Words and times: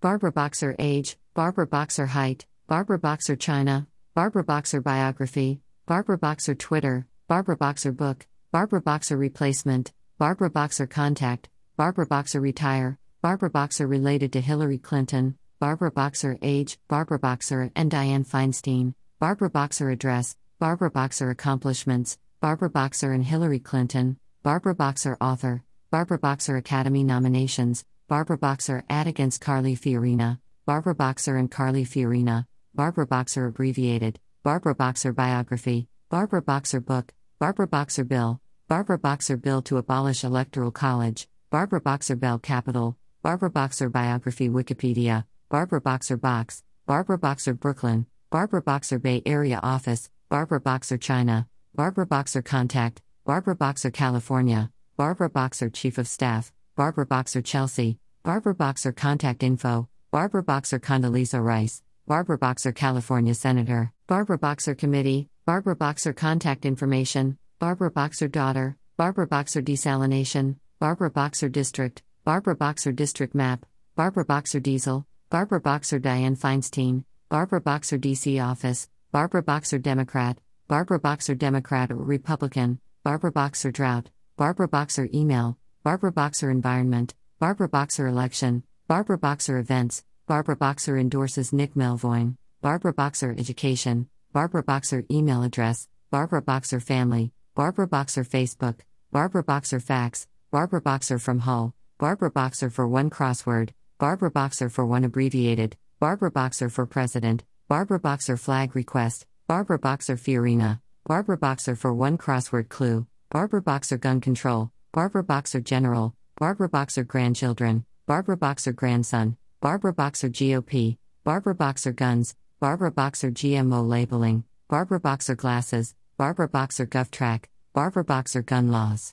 Barbara 0.00 0.30
Boxer 0.30 0.76
Age, 0.78 1.18
Barbara 1.34 1.66
Boxer 1.66 2.06
Height, 2.06 2.46
Barbara 2.68 3.00
Boxer 3.00 3.34
China, 3.34 3.88
Barbara 4.14 4.44
Boxer 4.44 4.80
Biography, 4.80 5.60
Barbara 5.86 6.16
Boxer 6.16 6.54
Twitter, 6.54 7.08
Barbara 7.26 7.56
Boxer 7.56 7.90
Book, 7.90 8.24
Barbara 8.52 8.80
Boxer 8.80 9.16
Replacement, 9.16 9.92
Barbara 10.16 10.50
Boxer 10.50 10.86
Contact, 10.86 11.48
Barbara 11.76 12.06
Boxer 12.06 12.40
Retire, 12.40 12.96
Barbara 13.22 13.50
Boxer 13.50 13.88
related 13.88 14.32
to 14.34 14.40
Hillary 14.40 14.78
Clinton, 14.78 15.36
Barbara 15.58 15.90
Boxer 15.90 16.38
Age, 16.42 16.78
Barbara 16.86 17.18
Boxer 17.18 17.72
and 17.74 17.90
Dianne 17.90 18.24
Feinstein, 18.24 18.94
Barbara 19.18 19.50
Boxer 19.50 19.90
Address, 19.90 20.36
Barbara 20.60 20.92
Boxer 20.92 21.30
Accomplishments, 21.30 22.20
Barbara 22.40 22.70
Boxer 22.70 23.12
and 23.12 23.24
Hillary 23.24 23.58
Clinton, 23.58 24.16
Barbara 24.44 24.76
Boxer 24.76 25.16
Author, 25.20 25.64
Barbara 25.90 26.20
Boxer 26.20 26.56
Academy 26.56 27.02
Nominations, 27.02 27.84
Barbara 28.08 28.38
Boxer 28.38 28.84
Ad 28.88 29.06
Against 29.06 29.42
Carly 29.42 29.76
Fiorina, 29.76 30.38
Barbara 30.64 30.94
Boxer 30.94 31.36
and 31.36 31.50
Carly 31.50 31.84
Fiorina, 31.84 32.46
Barbara 32.74 33.06
Boxer 33.06 33.44
Abbreviated, 33.44 34.18
Barbara 34.42 34.74
Boxer 34.74 35.12
Biography, 35.12 35.88
Barbara 36.08 36.40
Boxer 36.40 36.80
Book, 36.80 37.12
Barbara 37.38 37.66
Boxer 37.66 38.04
Bill, 38.04 38.40
Barbara 38.66 38.98
Boxer 38.98 39.36
Bill 39.36 39.60
to 39.60 39.76
Abolish 39.76 40.24
Electoral 40.24 40.70
College, 40.70 41.28
Barbara 41.50 41.82
Boxer 41.82 42.16
Bell 42.16 42.38
Capital, 42.38 42.96
Barbara 43.22 43.50
Boxer 43.50 43.90
Biography 43.90 44.48
Wikipedia, 44.48 45.26
Barbara 45.50 45.82
Boxer 45.82 46.16
Box, 46.16 46.62
Barbara 46.86 47.18
Boxer 47.18 47.52
Brooklyn, 47.52 48.06
Barbara 48.30 48.62
Boxer 48.62 48.98
Bay 48.98 49.20
Area 49.26 49.60
Office, 49.62 50.08
Barbara 50.30 50.62
Boxer 50.62 50.96
China, 50.96 51.46
Barbara 51.74 52.06
Boxer 52.06 52.40
Contact, 52.40 53.02
Barbara 53.26 53.54
Boxer 53.54 53.90
California, 53.90 54.70
Barbara 54.96 55.28
Boxer 55.28 55.68
Chief 55.68 55.98
of 55.98 56.08
Staff, 56.08 56.54
Barbara 56.78 57.06
Boxer 57.06 57.42
Chelsea, 57.42 57.98
Barbara 58.22 58.54
Boxer 58.54 58.92
Contact 58.92 59.42
Info, 59.42 59.88
Barbara 60.12 60.44
Boxer 60.44 60.78
Condoleezza 60.78 61.42
Rice, 61.42 61.82
Barbara 62.06 62.38
Boxer 62.38 62.70
California 62.70 63.34
Senator, 63.34 63.92
Barbara 64.06 64.38
Boxer 64.38 64.76
Committee, 64.76 65.28
Barbara 65.44 65.74
Boxer 65.74 66.12
Contact 66.12 66.64
Information, 66.64 67.36
Barbara 67.58 67.90
Boxer 67.90 68.28
Daughter, 68.28 68.76
Barbara 68.96 69.26
Boxer 69.26 69.60
Desalination, 69.60 70.54
Barbara 70.78 71.10
Boxer 71.10 71.48
District, 71.48 72.00
Barbara 72.24 72.54
Boxer 72.54 72.92
District 72.92 73.34
Map, 73.34 73.66
Barbara 73.96 74.24
Boxer 74.24 74.60
Diesel, 74.60 75.04
Barbara 75.30 75.60
Boxer 75.60 75.98
Dianne 75.98 76.38
Feinstein, 76.38 77.02
Barbara 77.28 77.60
Boxer 77.60 77.98
DC 77.98 78.40
Office, 78.40 78.88
Barbara 79.10 79.42
Boxer 79.42 79.80
Democrat, 79.80 80.38
Barbara 80.68 81.00
Boxer 81.00 81.34
Democrat 81.34 81.90
or 81.90 81.96
Republican, 81.96 82.78
Barbara 83.02 83.32
Boxer 83.32 83.72
Drought, 83.72 84.10
Barbara 84.36 84.68
Boxer 84.68 85.08
Email, 85.12 85.58
Barbara 85.88 86.12
Boxer 86.12 86.50
Environment, 86.50 87.14
Barbara 87.38 87.66
Boxer 87.66 88.08
Election, 88.08 88.62
Barbara 88.88 89.16
Boxer 89.16 89.56
Events, 89.56 90.04
Barbara 90.26 90.54
Boxer 90.54 90.98
endorses 90.98 91.50
Nick 91.50 91.72
Melvoin, 91.76 92.36
Barbara 92.60 92.92
Boxer 92.92 93.34
Education, 93.38 94.06
Barbara 94.34 94.62
Boxer 94.62 95.06
Email 95.10 95.42
Address, 95.42 95.88
Barbara 96.10 96.42
Boxer 96.42 96.78
Family, 96.78 97.32
Barbara 97.54 97.86
Boxer 97.86 98.22
Facebook, 98.22 98.80
Barbara 99.12 99.42
Boxer 99.42 99.80
Fax, 99.80 100.28
Barbara 100.50 100.82
Boxer 100.82 101.18
from 101.18 101.38
Hull, 101.38 101.74
Barbara 101.96 102.30
Boxer 102.30 102.68
for 102.68 102.86
one 102.86 103.08
crossword, 103.08 103.70
Barbara 103.96 104.30
Boxer 104.30 104.68
for 104.68 104.84
one 104.84 105.04
abbreviated, 105.04 105.78
Barbara 106.00 106.30
Boxer 106.30 106.68
for 106.68 106.84
President, 106.84 107.44
Barbara 107.66 107.98
Boxer 107.98 108.36
Flag 108.36 108.76
Request, 108.76 109.26
Barbara 109.46 109.78
Boxer 109.78 110.16
Fiorina, 110.18 110.80
Barbara 111.06 111.38
Boxer 111.38 111.74
for 111.74 111.94
one 111.94 112.18
crossword 112.18 112.68
clue, 112.68 113.06
Barbara 113.30 113.62
Boxer 113.62 113.96
Gun 113.96 114.20
Control, 114.20 114.70
Barbara 114.92 115.22
Boxer 115.22 115.60
General, 115.60 116.14
Barbara 116.38 116.68
Boxer 116.68 117.04
Grandchildren, 117.04 117.84
Barbara 118.06 118.38
Boxer 118.38 118.72
Grandson, 118.72 119.36
Barbara 119.60 119.92
Boxer 119.92 120.30
GOP, 120.30 120.96
Barbara 121.24 121.54
Boxer 121.54 121.92
Guns, 121.92 122.34
Barbara 122.58 122.90
Boxer 122.90 123.30
GMO 123.30 123.86
Labeling, 123.86 124.44
Barbara 124.68 124.98
Boxer 124.98 125.34
Glasses, 125.34 125.94
Barbara 126.16 126.48
Boxer 126.48 126.86
GovTrack, 126.86 127.44
Barbara 127.74 128.02
Boxer 128.02 128.40
Gun 128.40 128.70
Laws. 128.70 129.12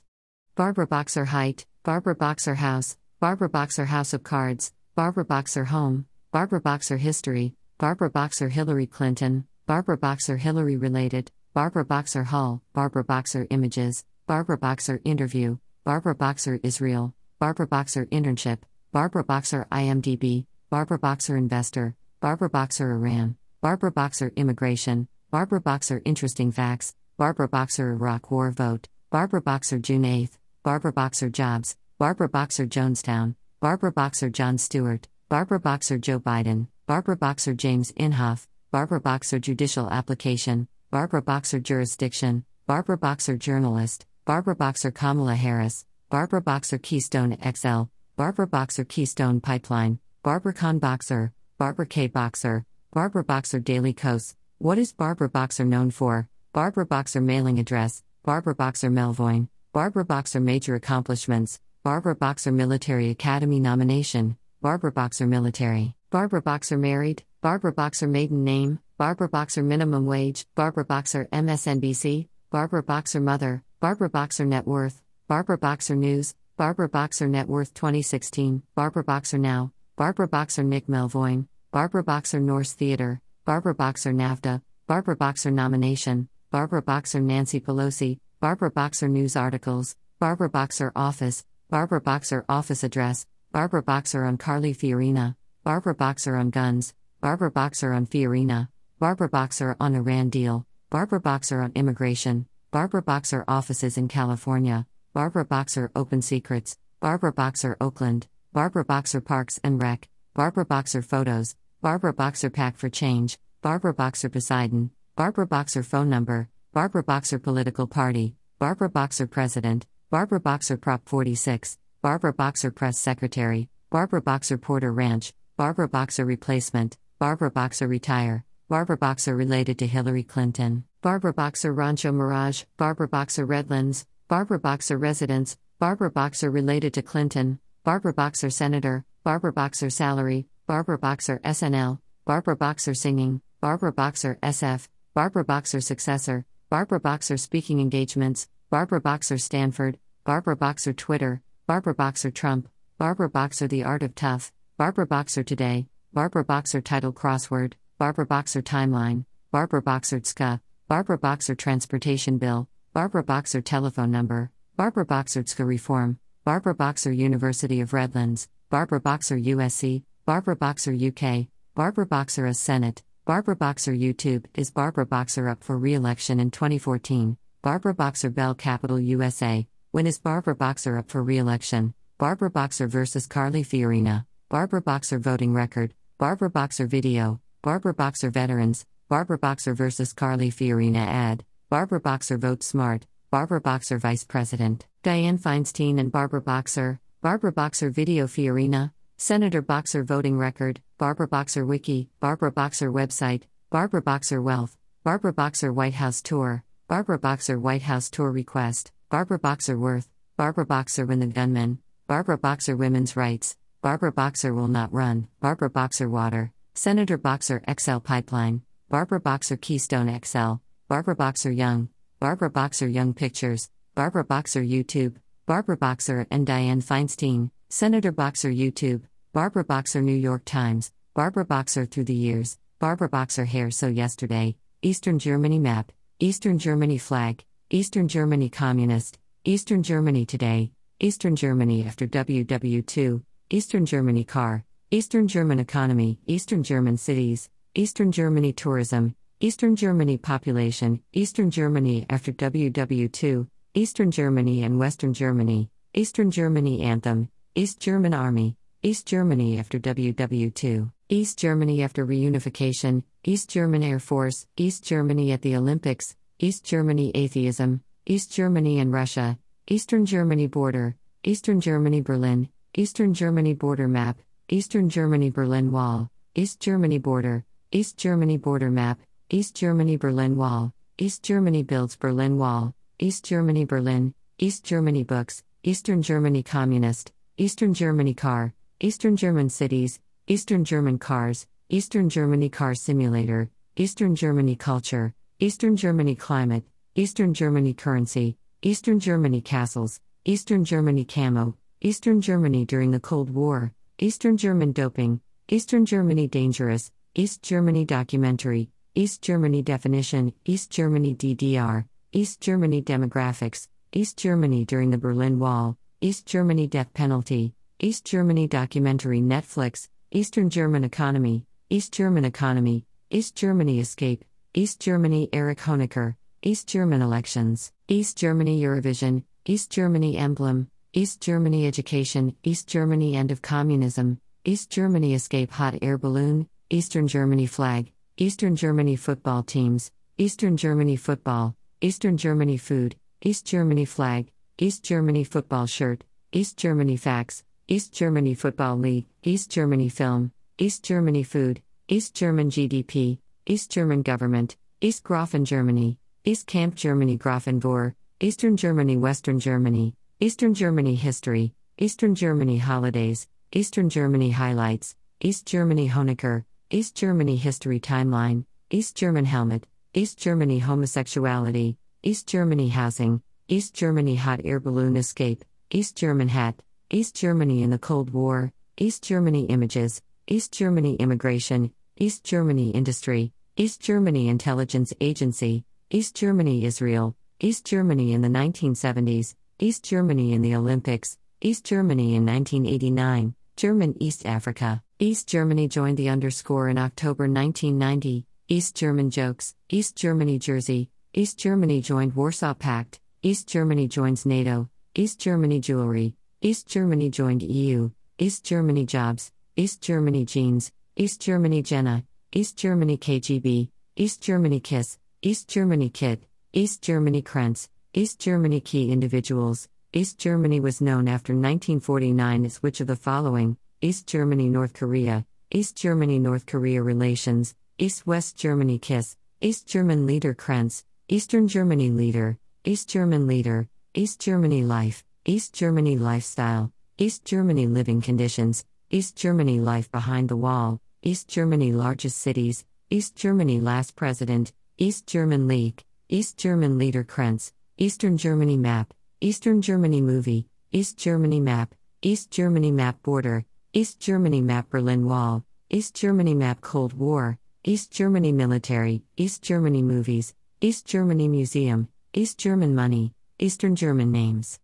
Barbara 0.54 0.86
Boxer 0.86 1.26
Height, 1.26 1.66
Barbara 1.82 2.14
Boxer 2.14 2.54
House, 2.54 2.96
Barbara 3.20 3.50
Boxer 3.50 3.84
House 3.84 4.14
of 4.14 4.22
Cards, 4.22 4.72
Barbara 4.94 5.26
Boxer 5.26 5.66
Home, 5.66 6.06
Barbara 6.32 6.60
Boxer 6.62 6.96
History, 6.96 7.54
Barbara 7.76 8.08
Boxer 8.08 8.48
Hillary 8.48 8.86
Clinton, 8.86 9.44
Barbara 9.66 9.98
Boxer 9.98 10.38
Hillary 10.38 10.78
Related, 10.78 11.30
Barbara 11.52 11.84
Boxer 11.84 12.24
Hull, 12.24 12.62
Barbara 12.72 13.04
Boxer 13.04 13.46
Images, 13.50 14.06
Barbara 14.26 14.56
Boxer 14.56 15.02
Interview, 15.04 15.58
Barbara 15.86 16.16
Boxer 16.16 16.58
Israel, 16.64 17.14
Barbara 17.38 17.68
Boxer 17.68 18.06
Internship, 18.06 18.58
Barbara 18.90 19.22
Boxer 19.22 19.68
IMDb, 19.70 20.44
Barbara 20.68 20.98
Boxer 20.98 21.36
Investor, 21.36 21.94
Barbara 22.18 22.50
Boxer 22.50 22.90
Iran, 22.90 23.36
Barbara 23.62 23.92
Boxer 23.92 24.32
Immigration, 24.34 25.06
Barbara 25.30 25.60
Boxer 25.60 26.02
Interesting 26.04 26.50
Facts, 26.50 26.96
Barbara 27.18 27.46
Boxer 27.46 27.92
Iraq 27.92 28.32
War 28.32 28.50
Vote, 28.50 28.88
Barbara 29.10 29.40
Boxer 29.40 29.78
June 29.78 30.02
8th, 30.02 30.32
Barbara 30.64 30.92
Boxer 30.92 31.30
Jobs, 31.30 31.76
Barbara 32.00 32.28
Boxer 32.28 32.66
Jonestown, 32.66 33.36
Barbara 33.60 33.92
Boxer 33.92 34.28
Jon 34.28 34.58
Stewart, 34.58 35.06
Barbara 35.28 35.60
Boxer 35.60 35.98
Joe 35.98 36.18
Biden, 36.18 36.66
Barbara 36.88 37.16
Boxer 37.16 37.54
James 37.54 37.92
Inhofe, 37.92 38.48
Barbara 38.72 39.00
Boxer 39.00 39.38
Judicial 39.38 39.88
Application, 39.88 40.66
Barbara 40.90 41.22
Boxer 41.22 41.60
Jurisdiction, 41.60 42.44
Barbara 42.66 42.98
Boxer 42.98 43.36
Journalist, 43.36 44.04
Barbara 44.26 44.56
Boxer 44.56 44.90
Kamala 44.90 45.36
Harris, 45.36 45.86
Barbara 46.10 46.40
Boxer 46.40 46.78
Keystone 46.78 47.38
XL, 47.40 47.82
Barbara 48.16 48.48
Boxer 48.48 48.82
Keystone 48.84 49.40
Pipeline, 49.40 50.00
Barbara 50.24 50.52
Khan 50.52 50.80
Boxer, 50.80 51.32
Barbara 51.58 51.86
K. 51.86 52.08
Boxer, 52.08 52.66
Barbara 52.92 53.22
Boxer 53.22 53.60
Daily 53.60 53.92
Kos. 53.92 54.34
What 54.58 54.78
is 54.78 54.92
Barbara 54.92 55.28
Boxer 55.28 55.64
known 55.64 55.92
for? 55.92 56.28
Barbara 56.52 56.84
Boxer 56.84 57.20
Mailing 57.20 57.60
Address, 57.60 58.02
Barbara 58.24 58.56
Boxer 58.56 58.90
Melvoin, 58.90 59.46
Barbara 59.72 60.04
Boxer 60.04 60.40
Major 60.40 60.74
Accomplishments, 60.74 61.60
Barbara 61.84 62.16
Boxer 62.16 62.50
Military 62.50 63.10
Academy 63.10 63.60
Nomination, 63.60 64.36
Barbara 64.60 64.90
Boxer 64.90 65.28
Military, 65.28 65.94
Barbara 66.10 66.42
Boxer 66.42 66.78
Married, 66.78 67.22
Barbara 67.42 67.72
Boxer 67.72 68.08
Maiden 68.08 68.42
Name, 68.42 68.80
Barbara 68.98 69.28
Boxer 69.28 69.62
Minimum 69.62 70.04
Wage, 70.04 70.46
Barbara 70.56 70.84
Boxer 70.84 71.28
MSNBC, 71.32 72.26
Barbara 72.50 72.82
Boxer 72.82 73.20
Mother, 73.20 73.62
Barbara 73.78 74.08
Boxer 74.08 74.46
Net 74.46 74.66
Worth, 74.66 75.02
Barbara 75.28 75.58
Boxer 75.58 75.96
News, 75.96 76.34
Barbara 76.56 76.88
Boxer 76.88 77.28
Net 77.28 77.46
Worth 77.46 77.74
2016, 77.74 78.62
Barbara 78.74 79.04
Boxer 79.04 79.36
Now, 79.36 79.70
Barbara 79.96 80.26
Boxer 80.26 80.62
Nick 80.62 80.86
Melvoin, 80.86 81.46
Barbara 81.72 82.02
Boxer 82.02 82.40
Norse 82.40 82.72
Theater, 82.72 83.20
Barbara 83.44 83.74
Boxer 83.74 84.14
NAFTA, 84.14 84.62
Barbara 84.86 85.14
Boxer 85.14 85.50
Nomination, 85.50 86.26
Barbara 86.50 86.80
Boxer 86.80 87.20
Nancy 87.20 87.60
Pelosi, 87.60 88.18
Barbara 88.40 88.70
Boxer 88.70 89.08
News 89.08 89.36
Articles, 89.36 89.94
Barbara 90.18 90.48
Boxer 90.48 90.90
Office, 90.96 91.44
Barbara 91.68 92.00
Boxer 92.00 92.46
Office 92.48 92.82
Address, 92.82 93.26
Barbara 93.52 93.82
Boxer 93.82 94.24
on 94.24 94.38
Carly 94.38 94.74
Fiorina, 94.74 95.36
Barbara 95.64 95.94
Boxer 95.94 96.36
on 96.36 96.48
Guns, 96.48 96.94
Barbara 97.20 97.50
Boxer 97.50 97.92
on 97.92 98.06
Fiorina, 98.06 98.68
Barbara 98.98 99.28
Boxer 99.28 99.76
on 99.78 99.94
Iran 99.94 100.30
Deal, 100.30 100.64
Barbara 100.88 101.20
Boxer 101.20 101.60
on 101.60 101.72
Immigration, 101.74 102.46
Barbara 102.72 103.00
Boxer 103.00 103.44
Offices 103.46 103.96
in 103.96 104.08
California, 104.08 104.86
Barbara 105.14 105.44
Boxer 105.44 105.90
Open 105.94 106.20
Secrets, 106.20 106.76
Barbara 107.00 107.32
Boxer 107.32 107.76
Oakland, 107.80 108.26
Barbara 108.52 108.84
Boxer 108.84 109.20
Parks 109.20 109.60
and 109.62 109.80
Rec, 109.80 110.08
Barbara 110.34 110.66
Boxer 110.66 111.00
Photos, 111.00 111.56
Barbara 111.80 112.12
Boxer 112.12 112.50
PAC 112.50 112.76
for 112.76 112.88
Change, 112.88 113.38
Barbara 113.62 113.94
Boxer 113.94 114.28
Poseidon, 114.28 114.90
Barbara 115.14 115.46
Boxer 115.46 115.82
Phone 115.82 116.10
Number, 116.10 116.48
Barbara 116.74 117.04
Boxer 117.04 117.38
Political 117.38 117.86
Party, 117.86 118.34
Barbara 118.58 118.90
Boxer 118.90 119.26
President, 119.26 119.86
Barbara 120.10 120.40
Boxer 120.40 120.76
Prop 120.76 121.08
46, 121.08 121.78
Barbara 122.02 122.32
Boxer 122.32 122.72
Press 122.72 122.98
Secretary, 122.98 123.68
Barbara 123.90 124.20
Boxer 124.20 124.58
Porter 124.58 124.92
Ranch, 124.92 125.32
Barbara 125.56 125.88
Boxer 125.88 126.24
Replacement, 126.24 126.98
Barbara 127.18 127.50
Boxer 127.50 127.86
Retire, 127.86 128.44
Barbara 128.68 128.96
Boxer 128.96 129.36
related 129.36 129.78
to 129.78 129.86
Hillary 129.86 130.24
Clinton, 130.24 130.84
Barbara 131.06 131.32
Boxer 131.32 131.72
Rancho 131.72 132.10
Mirage, 132.10 132.64
Barbara 132.78 133.06
Boxer 133.06 133.46
Redlands, 133.46 134.04
Barbara 134.26 134.58
Boxer 134.58 134.98
Residence, 134.98 135.56
Barbara 135.78 136.10
Boxer 136.10 136.50
related 136.50 136.94
to 136.94 137.02
Clinton, 137.02 137.60
Barbara 137.84 138.12
Boxer 138.12 138.50
Senator, 138.50 139.04
Barbara 139.22 139.52
Boxer 139.52 139.88
Salary, 139.88 140.48
Barbara 140.66 140.98
Boxer 140.98 141.38
SNL, 141.44 142.00
Barbara 142.24 142.56
Boxer 142.56 142.92
Singing, 142.92 143.40
Barbara 143.60 143.92
Boxer 143.92 144.36
SF, 144.42 144.88
Barbara 145.14 145.44
Boxer 145.44 145.80
Successor, 145.80 146.44
Barbara 146.70 146.98
Boxer 146.98 147.36
Speaking 147.36 147.78
Engagements, 147.78 148.48
Barbara 148.70 149.00
Boxer 149.00 149.38
Stanford, 149.38 150.00
Barbara 150.24 150.56
Boxer 150.56 150.92
Twitter, 150.92 151.40
Barbara 151.68 151.94
Boxer 151.94 152.32
Trump, 152.32 152.68
Barbara 152.98 153.30
Boxer 153.30 153.68
The 153.68 153.84
Art 153.84 154.02
of 154.02 154.16
Tough, 154.16 154.52
Barbara 154.76 155.06
Boxer 155.06 155.44
Today, 155.44 155.86
Barbara 156.12 156.44
Boxer 156.44 156.80
Title 156.80 157.12
Crossword, 157.12 157.74
Barbara 157.96 158.26
Boxer 158.26 158.60
Timeline, 158.60 159.24
Barbara 159.52 159.80
Boxer 159.80 160.18
TSCA, 160.18 160.60
Barbara 160.88 161.18
Boxer 161.18 161.56
Transportation 161.56 162.38
Bill, 162.38 162.68
Barbara 162.92 163.24
Boxer 163.24 163.60
Telephone 163.60 164.12
Number, 164.12 164.52
Barbara 164.76 165.04
Boxer 165.04 165.42
TSCA 165.42 165.66
Reform, 165.66 166.20
Barbara 166.44 166.76
Boxer 166.76 167.10
University 167.10 167.80
of 167.80 167.92
Redlands, 167.92 168.48
Barbara 168.70 169.00
Boxer 169.00 169.36
USC, 169.36 170.04
Barbara 170.26 170.54
Boxer 170.54 170.94
UK, 170.94 171.48
Barbara 171.74 172.06
Boxer 172.06 172.46
as 172.46 172.60
Senate, 172.60 173.02
Barbara 173.24 173.56
Boxer 173.56 173.94
YouTube 173.94 174.44
is 174.54 174.70
Barbara 174.70 175.04
Boxer 175.04 175.48
up 175.48 175.64
for 175.64 175.76
re 175.76 175.92
election 175.92 176.38
in 176.38 176.52
2014, 176.52 177.36
Barbara 177.62 177.92
Boxer 177.92 178.30
Bell 178.30 178.54
Capital 178.54 179.00
USA, 179.00 179.66
when 179.90 180.06
is 180.06 180.20
Barbara 180.20 180.54
Boxer 180.54 180.98
up 180.98 181.10
for 181.10 181.20
re 181.20 181.36
election, 181.36 181.94
Barbara 182.16 182.50
Boxer 182.50 182.86
versus 182.86 183.26
Carly 183.26 183.64
Fiorina, 183.64 184.24
Barbara 184.50 184.82
Boxer 184.82 185.18
voting 185.18 185.52
record, 185.52 185.94
Barbara 186.18 186.48
Boxer 186.48 186.86
video, 186.86 187.40
Barbara 187.60 187.92
Boxer 187.92 188.30
veterans, 188.30 188.86
Barbara 189.08 189.38
Boxer 189.38 189.72
versus 189.72 190.12
Carly 190.12 190.50
Fiorina 190.50 191.06
ad, 191.06 191.44
Barbara 191.70 192.00
Boxer 192.00 192.36
vote 192.38 192.64
smart, 192.64 193.06
Barbara 193.30 193.60
Boxer 193.60 193.98
vice 193.98 194.24
president, 194.24 194.84
Dianne 195.04 195.40
Feinstein 195.40 196.00
and 196.00 196.10
Barbara 196.10 196.42
Boxer, 196.42 196.98
Barbara 197.22 197.52
Boxer 197.52 197.90
video 197.90 198.26
Fiorina, 198.26 198.90
Senator 199.16 199.62
Boxer 199.62 200.02
voting 200.02 200.36
record, 200.36 200.80
Barbara 200.98 201.28
Boxer 201.28 201.64
wiki, 201.64 202.08
Barbara 202.18 202.50
Boxer 202.50 202.90
website, 202.90 203.42
Barbara 203.70 204.02
Boxer 204.02 204.42
wealth, 204.42 204.76
Barbara 205.04 205.32
Boxer 205.32 205.72
White 205.72 205.94
House 205.94 206.20
tour, 206.20 206.64
Barbara 206.88 207.20
Boxer 207.20 207.60
White 207.60 207.82
House 207.82 208.10
tour 208.10 208.32
request, 208.32 208.90
Barbara 209.08 209.38
Boxer 209.38 209.78
worth, 209.78 210.08
Barbara 210.36 210.66
Boxer 210.66 211.06
win 211.06 211.20
the 211.20 211.28
gunman, 211.28 211.78
Barbara 212.08 212.38
Boxer 212.38 212.76
women's 212.76 213.14
rights, 213.14 213.56
Barbara 213.82 214.10
Boxer 214.10 214.52
will 214.52 214.66
not 214.66 214.92
run, 214.92 215.28
Barbara 215.38 215.70
Boxer 215.70 216.08
water, 216.08 216.52
Senator 216.74 217.16
Boxer 217.16 217.62
XL 217.70 217.98
pipeline, 217.98 218.62
Barbara 218.88 219.18
Boxer 219.18 219.56
Keystone 219.56 220.20
XL, 220.22 220.60
Barbara 220.86 221.16
Boxer 221.16 221.50
Young, 221.50 221.88
Barbara 222.20 222.48
Boxer 222.48 222.86
Young 222.86 223.14
Pictures, 223.14 223.68
Barbara 223.96 224.24
Boxer 224.24 224.62
YouTube, 224.62 225.16
Barbara 225.44 225.76
Boxer 225.76 226.24
and 226.30 226.46
Dianne 226.46 226.84
Feinstein, 226.84 227.50
Senator 227.68 228.12
Boxer 228.12 228.50
YouTube, 228.50 229.02
Barbara 229.32 229.64
Boxer 229.64 230.02
New 230.02 230.14
York 230.14 230.44
Times, 230.44 230.92
Barbara 231.14 231.44
Boxer 231.44 231.84
through 231.84 232.04
the 232.04 232.14
years, 232.14 232.58
Barbara 232.78 233.08
Boxer 233.08 233.44
hair 233.44 233.72
so 233.72 233.88
yesterday, 233.88 234.56
Eastern 234.82 235.18
Germany 235.18 235.58
map, 235.58 235.90
Eastern 236.20 236.56
Germany 236.56 236.96
flag, 236.96 237.44
Eastern 237.70 238.06
Germany 238.06 238.48
communist, 238.48 239.18
Eastern 239.44 239.82
Germany 239.82 240.24
today, 240.24 240.70
Eastern 241.00 241.34
Germany 241.34 241.84
after 241.84 242.06
WW2, 242.06 243.20
Eastern 243.50 243.84
Germany 243.84 244.22
car, 244.22 244.64
Eastern 244.92 245.26
German 245.26 245.58
economy, 245.58 246.20
Eastern 246.28 246.62
German 246.62 246.96
cities, 246.96 247.50
Eastern 247.78 248.10
Germany 248.10 248.54
tourism, 248.54 249.14
Eastern 249.38 249.76
Germany 249.76 250.16
population, 250.16 251.02
Eastern 251.12 251.50
Germany 251.50 252.06
after 252.08 252.32
WW2, 252.32 253.46
Eastern 253.74 254.10
Germany 254.10 254.62
and 254.62 254.78
Western 254.78 255.12
Germany, 255.12 255.68
Eastern 255.92 256.30
Germany 256.30 256.80
anthem, 256.80 257.28
East 257.54 257.78
German 257.78 258.14
Army, 258.14 258.56
East 258.82 259.06
Germany 259.06 259.58
after 259.58 259.78
WW2, 259.78 260.90
East 261.10 261.38
Germany 261.38 261.82
after 261.82 262.06
reunification, 262.06 263.02
East 263.24 263.50
German 263.50 263.82
Air 263.82 263.98
Force, 263.98 264.46
East 264.56 264.82
Germany 264.82 265.30
at 265.32 265.42
the 265.42 265.54
Olympics, 265.54 266.16
East 266.38 266.64
Germany 266.64 267.12
atheism, 267.14 267.82
East 268.06 268.32
Germany 268.32 268.78
and 268.78 268.90
Russia, 268.90 269.38
Eastern 269.68 270.06
Germany 270.06 270.46
border, 270.46 270.96
Eastern 271.24 271.60
Germany 271.60 272.00
Berlin, 272.00 272.48
Eastern 272.72 273.12
Germany 273.12 273.52
border 273.52 273.86
map, 273.86 274.18
Eastern 274.48 274.88
Germany 274.88 275.28
Berlin 275.28 275.70
Wall, 275.70 276.10
East 276.34 276.58
Germany 276.58 276.96
border, 276.96 277.44
East 277.72 277.96
Germany 277.96 278.36
border 278.36 278.70
map, 278.70 279.00
East 279.28 279.56
Germany 279.56 279.96
Berlin 279.96 280.36
Wall, 280.36 280.72
East 280.98 281.24
Germany 281.24 281.64
builds 281.64 281.96
Berlin 281.96 282.38
Wall, 282.38 282.72
East 283.00 283.24
Germany 283.24 283.64
Berlin, 283.64 284.14
East 284.38 284.64
Germany 284.64 285.02
books, 285.02 285.42
Eastern 285.64 286.00
Germany 286.00 286.44
communist, 286.44 287.12
Eastern 287.36 287.74
Germany 287.74 288.14
car, 288.14 288.54
Eastern 288.78 289.16
German 289.16 289.50
cities, 289.50 289.98
Eastern 290.28 290.64
German 290.64 290.96
cars, 290.96 291.48
Eastern 291.68 292.08
Germany 292.08 292.48
car 292.48 292.72
simulator, 292.72 293.50
Eastern 293.74 294.14
Germany 294.14 294.54
culture, 294.54 295.12
Eastern 295.40 295.76
Germany 295.76 296.14
climate, 296.14 296.62
Eastern 296.94 297.34
Germany 297.34 297.74
currency, 297.74 298.38
Eastern 298.62 299.00
Germany 299.00 299.40
castles, 299.40 300.00
Eastern 300.24 300.64
Germany 300.64 301.04
camo, 301.04 301.56
Eastern 301.80 302.20
Germany 302.20 302.64
during 302.64 302.92
the 302.92 303.00
Cold 303.00 303.28
War, 303.28 303.72
Eastern 303.98 304.36
German 304.36 304.70
doping, 304.70 305.20
Eastern 305.48 305.84
Germany 305.84 306.28
dangerous, 306.28 306.92
East 307.18 307.42
Germany 307.42 307.86
documentary, 307.86 308.68
East 308.94 309.22
Germany 309.22 309.62
definition, 309.62 310.34
East 310.44 310.70
Germany 310.70 311.14
DDR, 311.14 311.86
East 312.12 312.42
Germany 312.42 312.82
demographics, 312.82 313.68
East 313.94 314.18
Germany 314.18 314.66
during 314.66 314.90
the 314.90 314.98
Berlin 314.98 315.38
Wall, 315.38 315.78
East 316.02 316.26
Germany 316.26 316.66
death 316.66 316.92
penalty, 316.92 317.54
East 317.80 318.04
Germany 318.04 318.46
documentary 318.46 319.22
Netflix, 319.22 319.88
Eastern 320.10 320.50
German 320.50 320.84
economy, 320.84 321.46
East 321.70 321.94
German 321.94 322.26
economy, 322.26 322.84
East 323.08 323.34
Germany 323.34 323.80
escape, 323.80 324.22
East 324.52 324.78
Germany 324.78 325.30
Erich 325.32 325.60
Honecker, 325.60 326.16
East 326.42 326.68
German 326.68 327.00
elections, 327.00 327.72
East 327.88 328.18
Germany 328.18 328.60
Eurovision, 328.60 329.22
East 329.46 329.70
Germany 329.70 330.18
emblem, 330.18 330.68
East 330.92 331.22
Germany 331.22 331.66
education, 331.66 332.36
East 332.42 332.68
Germany 332.68 333.16
end 333.16 333.30
of 333.30 333.40
communism, 333.40 334.20
East 334.44 334.68
Germany 334.68 335.14
escape 335.14 335.50
hot 335.50 335.78
air 335.80 335.96
balloon, 335.96 336.46
Eastern 336.68 337.06
Germany 337.06 337.46
flag, 337.46 337.92
Eastern 338.16 338.56
Germany 338.56 338.96
football 338.96 339.44
teams, 339.44 339.92
Eastern 340.18 340.56
Germany 340.56 340.96
football, 340.96 341.54
Eastern 341.80 342.16
Germany 342.16 342.56
food, 342.56 342.96
East 343.22 343.46
Germany 343.46 343.84
flag, 343.84 344.32
East 344.58 344.82
Germany 344.82 345.22
football 345.22 345.66
shirt, 345.66 346.02
East 346.32 346.56
Germany 346.56 346.96
facts, 346.96 347.44
East 347.68 347.92
Germany 347.92 348.34
Football 348.34 348.78
League, 348.78 349.06
East 349.22 349.48
Germany 349.48 349.88
Film, 349.88 350.32
East 350.58 350.82
Germany 350.82 351.22
Food, 351.22 351.62
East 351.86 352.16
German 352.16 352.50
GDP, 352.50 353.18
East 353.46 353.70
German 353.70 354.02
Government, 354.02 354.56
East 354.80 355.04
Grafen 355.04 355.44
Germany, 355.44 355.98
East 356.24 356.48
Camp 356.48 356.74
Germany 356.74 357.16
Grafenwöhr, 357.16 357.94
Eastern 358.18 358.56
Germany 358.56 358.96
Western 358.96 359.38
Germany, 359.38 359.94
Eastern 360.18 360.52
Germany 360.52 360.96
History, 360.96 361.54
Eastern 361.78 362.16
Germany 362.16 362.58
Holidays, 362.58 363.28
Eastern 363.52 363.88
Germany 363.88 364.30
Highlights, 364.32 364.96
East 365.20 365.46
Germany 365.46 365.88
Honecker, 365.88 366.44
East 366.68 366.96
Germany 366.96 367.36
History 367.36 367.78
Timeline, 367.78 368.44
East 368.70 368.96
German 368.96 369.24
Helmet, 369.24 369.68
East 369.94 370.18
Germany 370.18 370.58
Homosexuality, 370.58 371.76
East 372.02 372.26
Germany 372.26 372.70
Housing, 372.70 373.22
East 373.46 373.72
Germany 373.72 374.16
Hot 374.16 374.40
Air 374.44 374.58
Balloon 374.58 374.96
Escape, 374.96 375.44
East 375.70 375.94
German 375.94 376.26
Hat, 376.26 376.60
East 376.90 377.14
Germany 377.14 377.62
in 377.62 377.70
the 377.70 377.78
Cold 377.78 378.10
War, 378.10 378.52
East 378.78 379.04
Germany 379.04 379.44
Images, 379.44 380.02
East 380.26 380.50
Germany 380.52 380.96
Immigration, 380.96 381.70
East 381.98 382.24
Germany 382.24 382.70
Industry, 382.70 383.32
East 383.56 383.80
Germany 383.80 384.26
Intelligence 384.26 384.92
Agency, 385.00 385.64
East 385.90 386.16
Germany 386.16 386.64
Israel, 386.64 387.14
East 387.38 387.64
Germany 387.64 388.12
in 388.12 388.22
the 388.22 388.28
1970s, 388.28 389.36
East 389.60 389.84
Germany 389.84 390.32
in 390.32 390.42
the 390.42 390.56
Olympics, 390.56 391.16
East 391.40 391.64
Germany 391.64 392.16
in 392.16 392.26
1989, 392.26 393.36
German 393.54 393.94
East 394.02 394.26
Africa, 394.26 394.82
East 394.98 395.28
Germany 395.28 395.68
joined 395.68 395.98
the 395.98 396.08
underscore 396.08 396.70
in 396.70 396.78
October 396.78 397.24
1990, 397.24 398.24
East 398.48 398.74
German 398.74 399.10
jokes, 399.10 399.54
East 399.68 399.94
Germany 399.94 400.38
Jersey, 400.38 400.88
East 401.12 401.38
Germany 401.38 401.82
joined 401.82 402.16
Warsaw 402.16 402.54
Pact, 402.54 402.98
East 403.20 403.46
Germany 403.46 403.88
joins 403.88 404.24
NATO, 404.24 404.70
East 404.94 405.20
Germany 405.20 405.60
jewelry, 405.60 406.14
East 406.40 406.66
Germany 406.66 407.10
joined 407.10 407.42
EU, 407.42 407.90
East 408.16 408.42
Germany 408.42 408.86
jobs, 408.86 409.32
East 409.54 409.82
Germany 409.82 410.24
jeans, 410.24 410.72
East 410.96 411.20
Germany 411.20 411.60
Jena, 411.60 412.02
East 412.32 412.56
Germany 412.56 412.96
KGB, 412.96 413.68
East 413.96 414.22
Germany 414.22 414.60
Kiss, 414.60 414.98
East 415.20 415.46
Germany 415.46 415.90
Kit, 415.90 416.22
East 416.54 416.80
Germany 416.80 417.20
Krenz, 417.20 417.68
East 417.92 418.18
Germany 418.18 418.60
Key 418.60 418.90
individuals. 418.90 419.68
East 419.92 420.18
Germany 420.18 420.58
was 420.58 420.80
known 420.80 421.06
after 421.06 421.34
1949 421.34 422.46
as 422.46 422.62
which 422.62 422.80
of 422.80 422.86
the 422.86 422.96
following 422.96 423.58
East 423.82 424.06
Germany 424.06 424.48
North 424.48 424.72
Korea, 424.72 425.26
East 425.50 425.76
Germany 425.76 426.18
North 426.18 426.46
Korea 426.46 426.82
relations, 426.82 427.54
East 427.76 428.06
West 428.06 428.34
Germany 428.34 428.78
Kiss, 428.78 429.18
East 429.42 429.66
German 429.66 430.06
leader 430.06 430.34
Krenz, 430.34 430.82
Eastern 431.08 431.46
Germany 431.46 431.90
leader, 431.90 432.38
East 432.64 432.88
German 432.88 433.26
leader, 433.26 433.68
East 433.92 434.18
Germany 434.18 434.62
life, 434.62 435.04
East 435.26 435.52
Germany 435.52 435.98
lifestyle, 435.98 436.72
East 436.96 437.26
Germany 437.26 437.66
living 437.66 438.00
conditions, 438.00 438.64
East 438.88 439.14
Germany 439.14 439.60
life 439.60 439.92
behind 439.92 440.30
the 440.30 440.36
wall, 440.36 440.80
East 441.02 441.28
Germany 441.28 441.70
largest 441.70 442.16
cities, 442.16 442.64
East 442.88 443.14
Germany 443.14 443.60
last 443.60 443.94
president, 443.94 444.54
East 444.78 445.06
German 445.06 445.46
League, 445.46 445.84
East 446.08 446.38
German 446.38 446.78
leader 446.78 447.04
Krenz, 447.04 447.52
Eastern 447.76 448.16
Germany 448.16 448.56
map, 448.56 448.94
Eastern 449.20 449.60
Germany 449.60 450.00
movie, 450.00 450.48
East 450.72 450.96
Germany 450.96 451.40
map, 451.40 451.74
East 452.00 452.30
Germany 452.30 452.70
map 452.70 453.02
border, 453.02 453.44
East 453.76 454.00
Germany 454.00 454.40
map 454.40 454.70
Berlin 454.70 455.04
Wall, 455.04 455.44
East 455.68 455.94
Germany 455.94 456.32
map 456.32 456.62
Cold 456.62 456.94
War, 456.94 457.38
East 457.62 457.92
Germany 457.92 458.32
military, 458.32 459.02
East 459.18 459.42
Germany 459.42 459.82
movies, 459.82 460.34
East 460.62 460.86
Germany 460.86 461.28
museum, 461.28 461.86
East 462.14 462.38
German 462.38 462.74
money, 462.74 463.12
Eastern 463.38 463.76
German 463.76 464.10
names. 464.10 464.58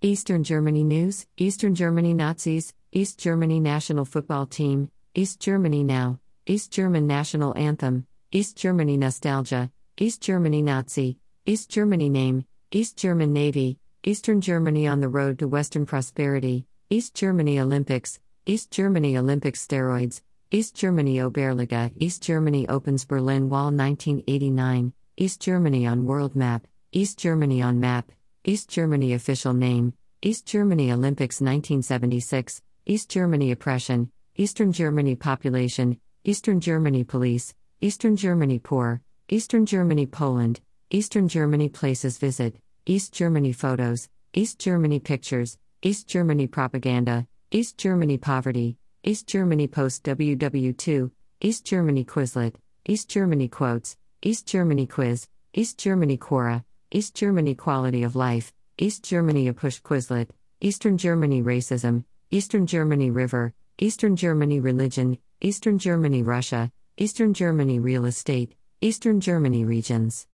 Eastern 0.00 0.42
Germany 0.42 0.82
News, 0.82 1.26
Eastern 1.36 1.74
Germany 1.74 2.14
Nazis, 2.14 2.72
East 2.90 3.18
Germany 3.18 3.60
National 3.60 4.06
Football 4.06 4.46
Team, 4.46 4.90
East 5.14 5.40
Germany 5.40 5.84
Now, 5.84 6.18
East 6.46 6.72
German 6.72 7.06
National 7.06 7.54
Anthem, 7.58 8.06
East 8.32 8.56
Germany 8.56 8.96
Nostalgia, 8.96 9.70
East 9.98 10.22
Germany 10.22 10.62
Nazi, 10.62 11.18
East 11.44 11.68
Germany 11.68 12.08
Name, 12.08 12.46
East 12.72 12.96
German 12.96 13.34
Navy, 13.34 13.78
Eastern 14.04 14.40
Germany 14.40 14.86
on 14.86 15.00
the 15.00 15.08
Road 15.10 15.38
to 15.40 15.48
Western 15.48 15.84
Prosperity, 15.84 16.64
East 16.88 17.14
Germany 17.14 17.60
Olympics, 17.60 18.20
East 18.46 18.70
Germany 18.70 19.16
Olympic 19.16 19.54
Steroids, 19.54 20.20
East 20.50 20.74
Germany 20.74 21.16
Oberliga, 21.16 21.90
East 21.96 22.22
Germany 22.22 22.68
opens 22.68 23.06
Berlin 23.06 23.48
Wall 23.48 23.72
1989, 23.72 24.92
East 25.16 25.40
Germany 25.40 25.86
on 25.86 26.04
World 26.04 26.36
Map, 26.36 26.66
East 26.92 27.18
Germany 27.18 27.62
on 27.62 27.80
Map, 27.80 28.12
East 28.44 28.68
Germany 28.68 29.14
official 29.14 29.54
name, 29.54 29.94
East 30.20 30.44
Germany 30.44 30.92
Olympics 30.92 31.40
1976, 31.40 32.60
East 32.84 33.08
Germany 33.08 33.50
oppression, 33.50 34.10
Eastern 34.36 34.72
Germany 34.72 35.14
population, 35.16 35.98
Eastern 36.24 36.60
Germany 36.60 37.02
police, 37.02 37.54
Eastern 37.80 38.14
Germany 38.14 38.58
poor, 38.58 39.00
Eastern 39.30 39.64
Germany 39.64 40.04
Poland, 40.04 40.60
Eastern 40.90 41.28
Germany 41.28 41.70
places 41.70 42.18
visit, 42.18 42.56
East 42.84 43.14
Germany 43.14 43.54
photos, 43.54 44.10
East 44.34 44.58
Germany 44.58 45.00
pictures, 45.00 45.56
East 45.80 46.06
Germany 46.06 46.46
propaganda, 46.46 47.26
East 47.54 47.78
Germany 47.78 48.18
poverty, 48.18 48.76
East 49.04 49.28
Germany 49.28 49.68
post 49.68 50.02
WW2, 50.02 51.12
East 51.40 51.64
Germany 51.64 52.04
Quizlet, 52.04 52.56
East 52.84 53.08
Germany 53.08 53.46
quotes, 53.46 53.96
East 54.22 54.48
Germany 54.48 54.88
quiz, 54.88 55.28
East 55.52 55.78
Germany 55.78 56.18
Quora, 56.18 56.64
East 56.90 57.14
Germany 57.14 57.54
quality 57.54 58.02
of 58.02 58.16
life, 58.16 58.52
East 58.76 59.04
Germany 59.04 59.46
a 59.46 59.52
push 59.52 59.80
Quizlet, 59.80 60.30
Eastern 60.60 60.98
Germany 60.98 61.44
racism, 61.44 62.02
Eastern 62.32 62.66
Germany 62.66 63.12
river, 63.12 63.54
Eastern 63.78 64.16
Germany 64.16 64.58
religion, 64.58 65.16
Eastern 65.40 65.78
Germany 65.78 66.24
Russia, 66.24 66.72
Eastern 66.96 67.32
Germany 67.32 67.78
real 67.78 68.04
estate, 68.04 68.56
Eastern 68.80 69.20
Germany 69.20 69.64
regions. 69.64 70.26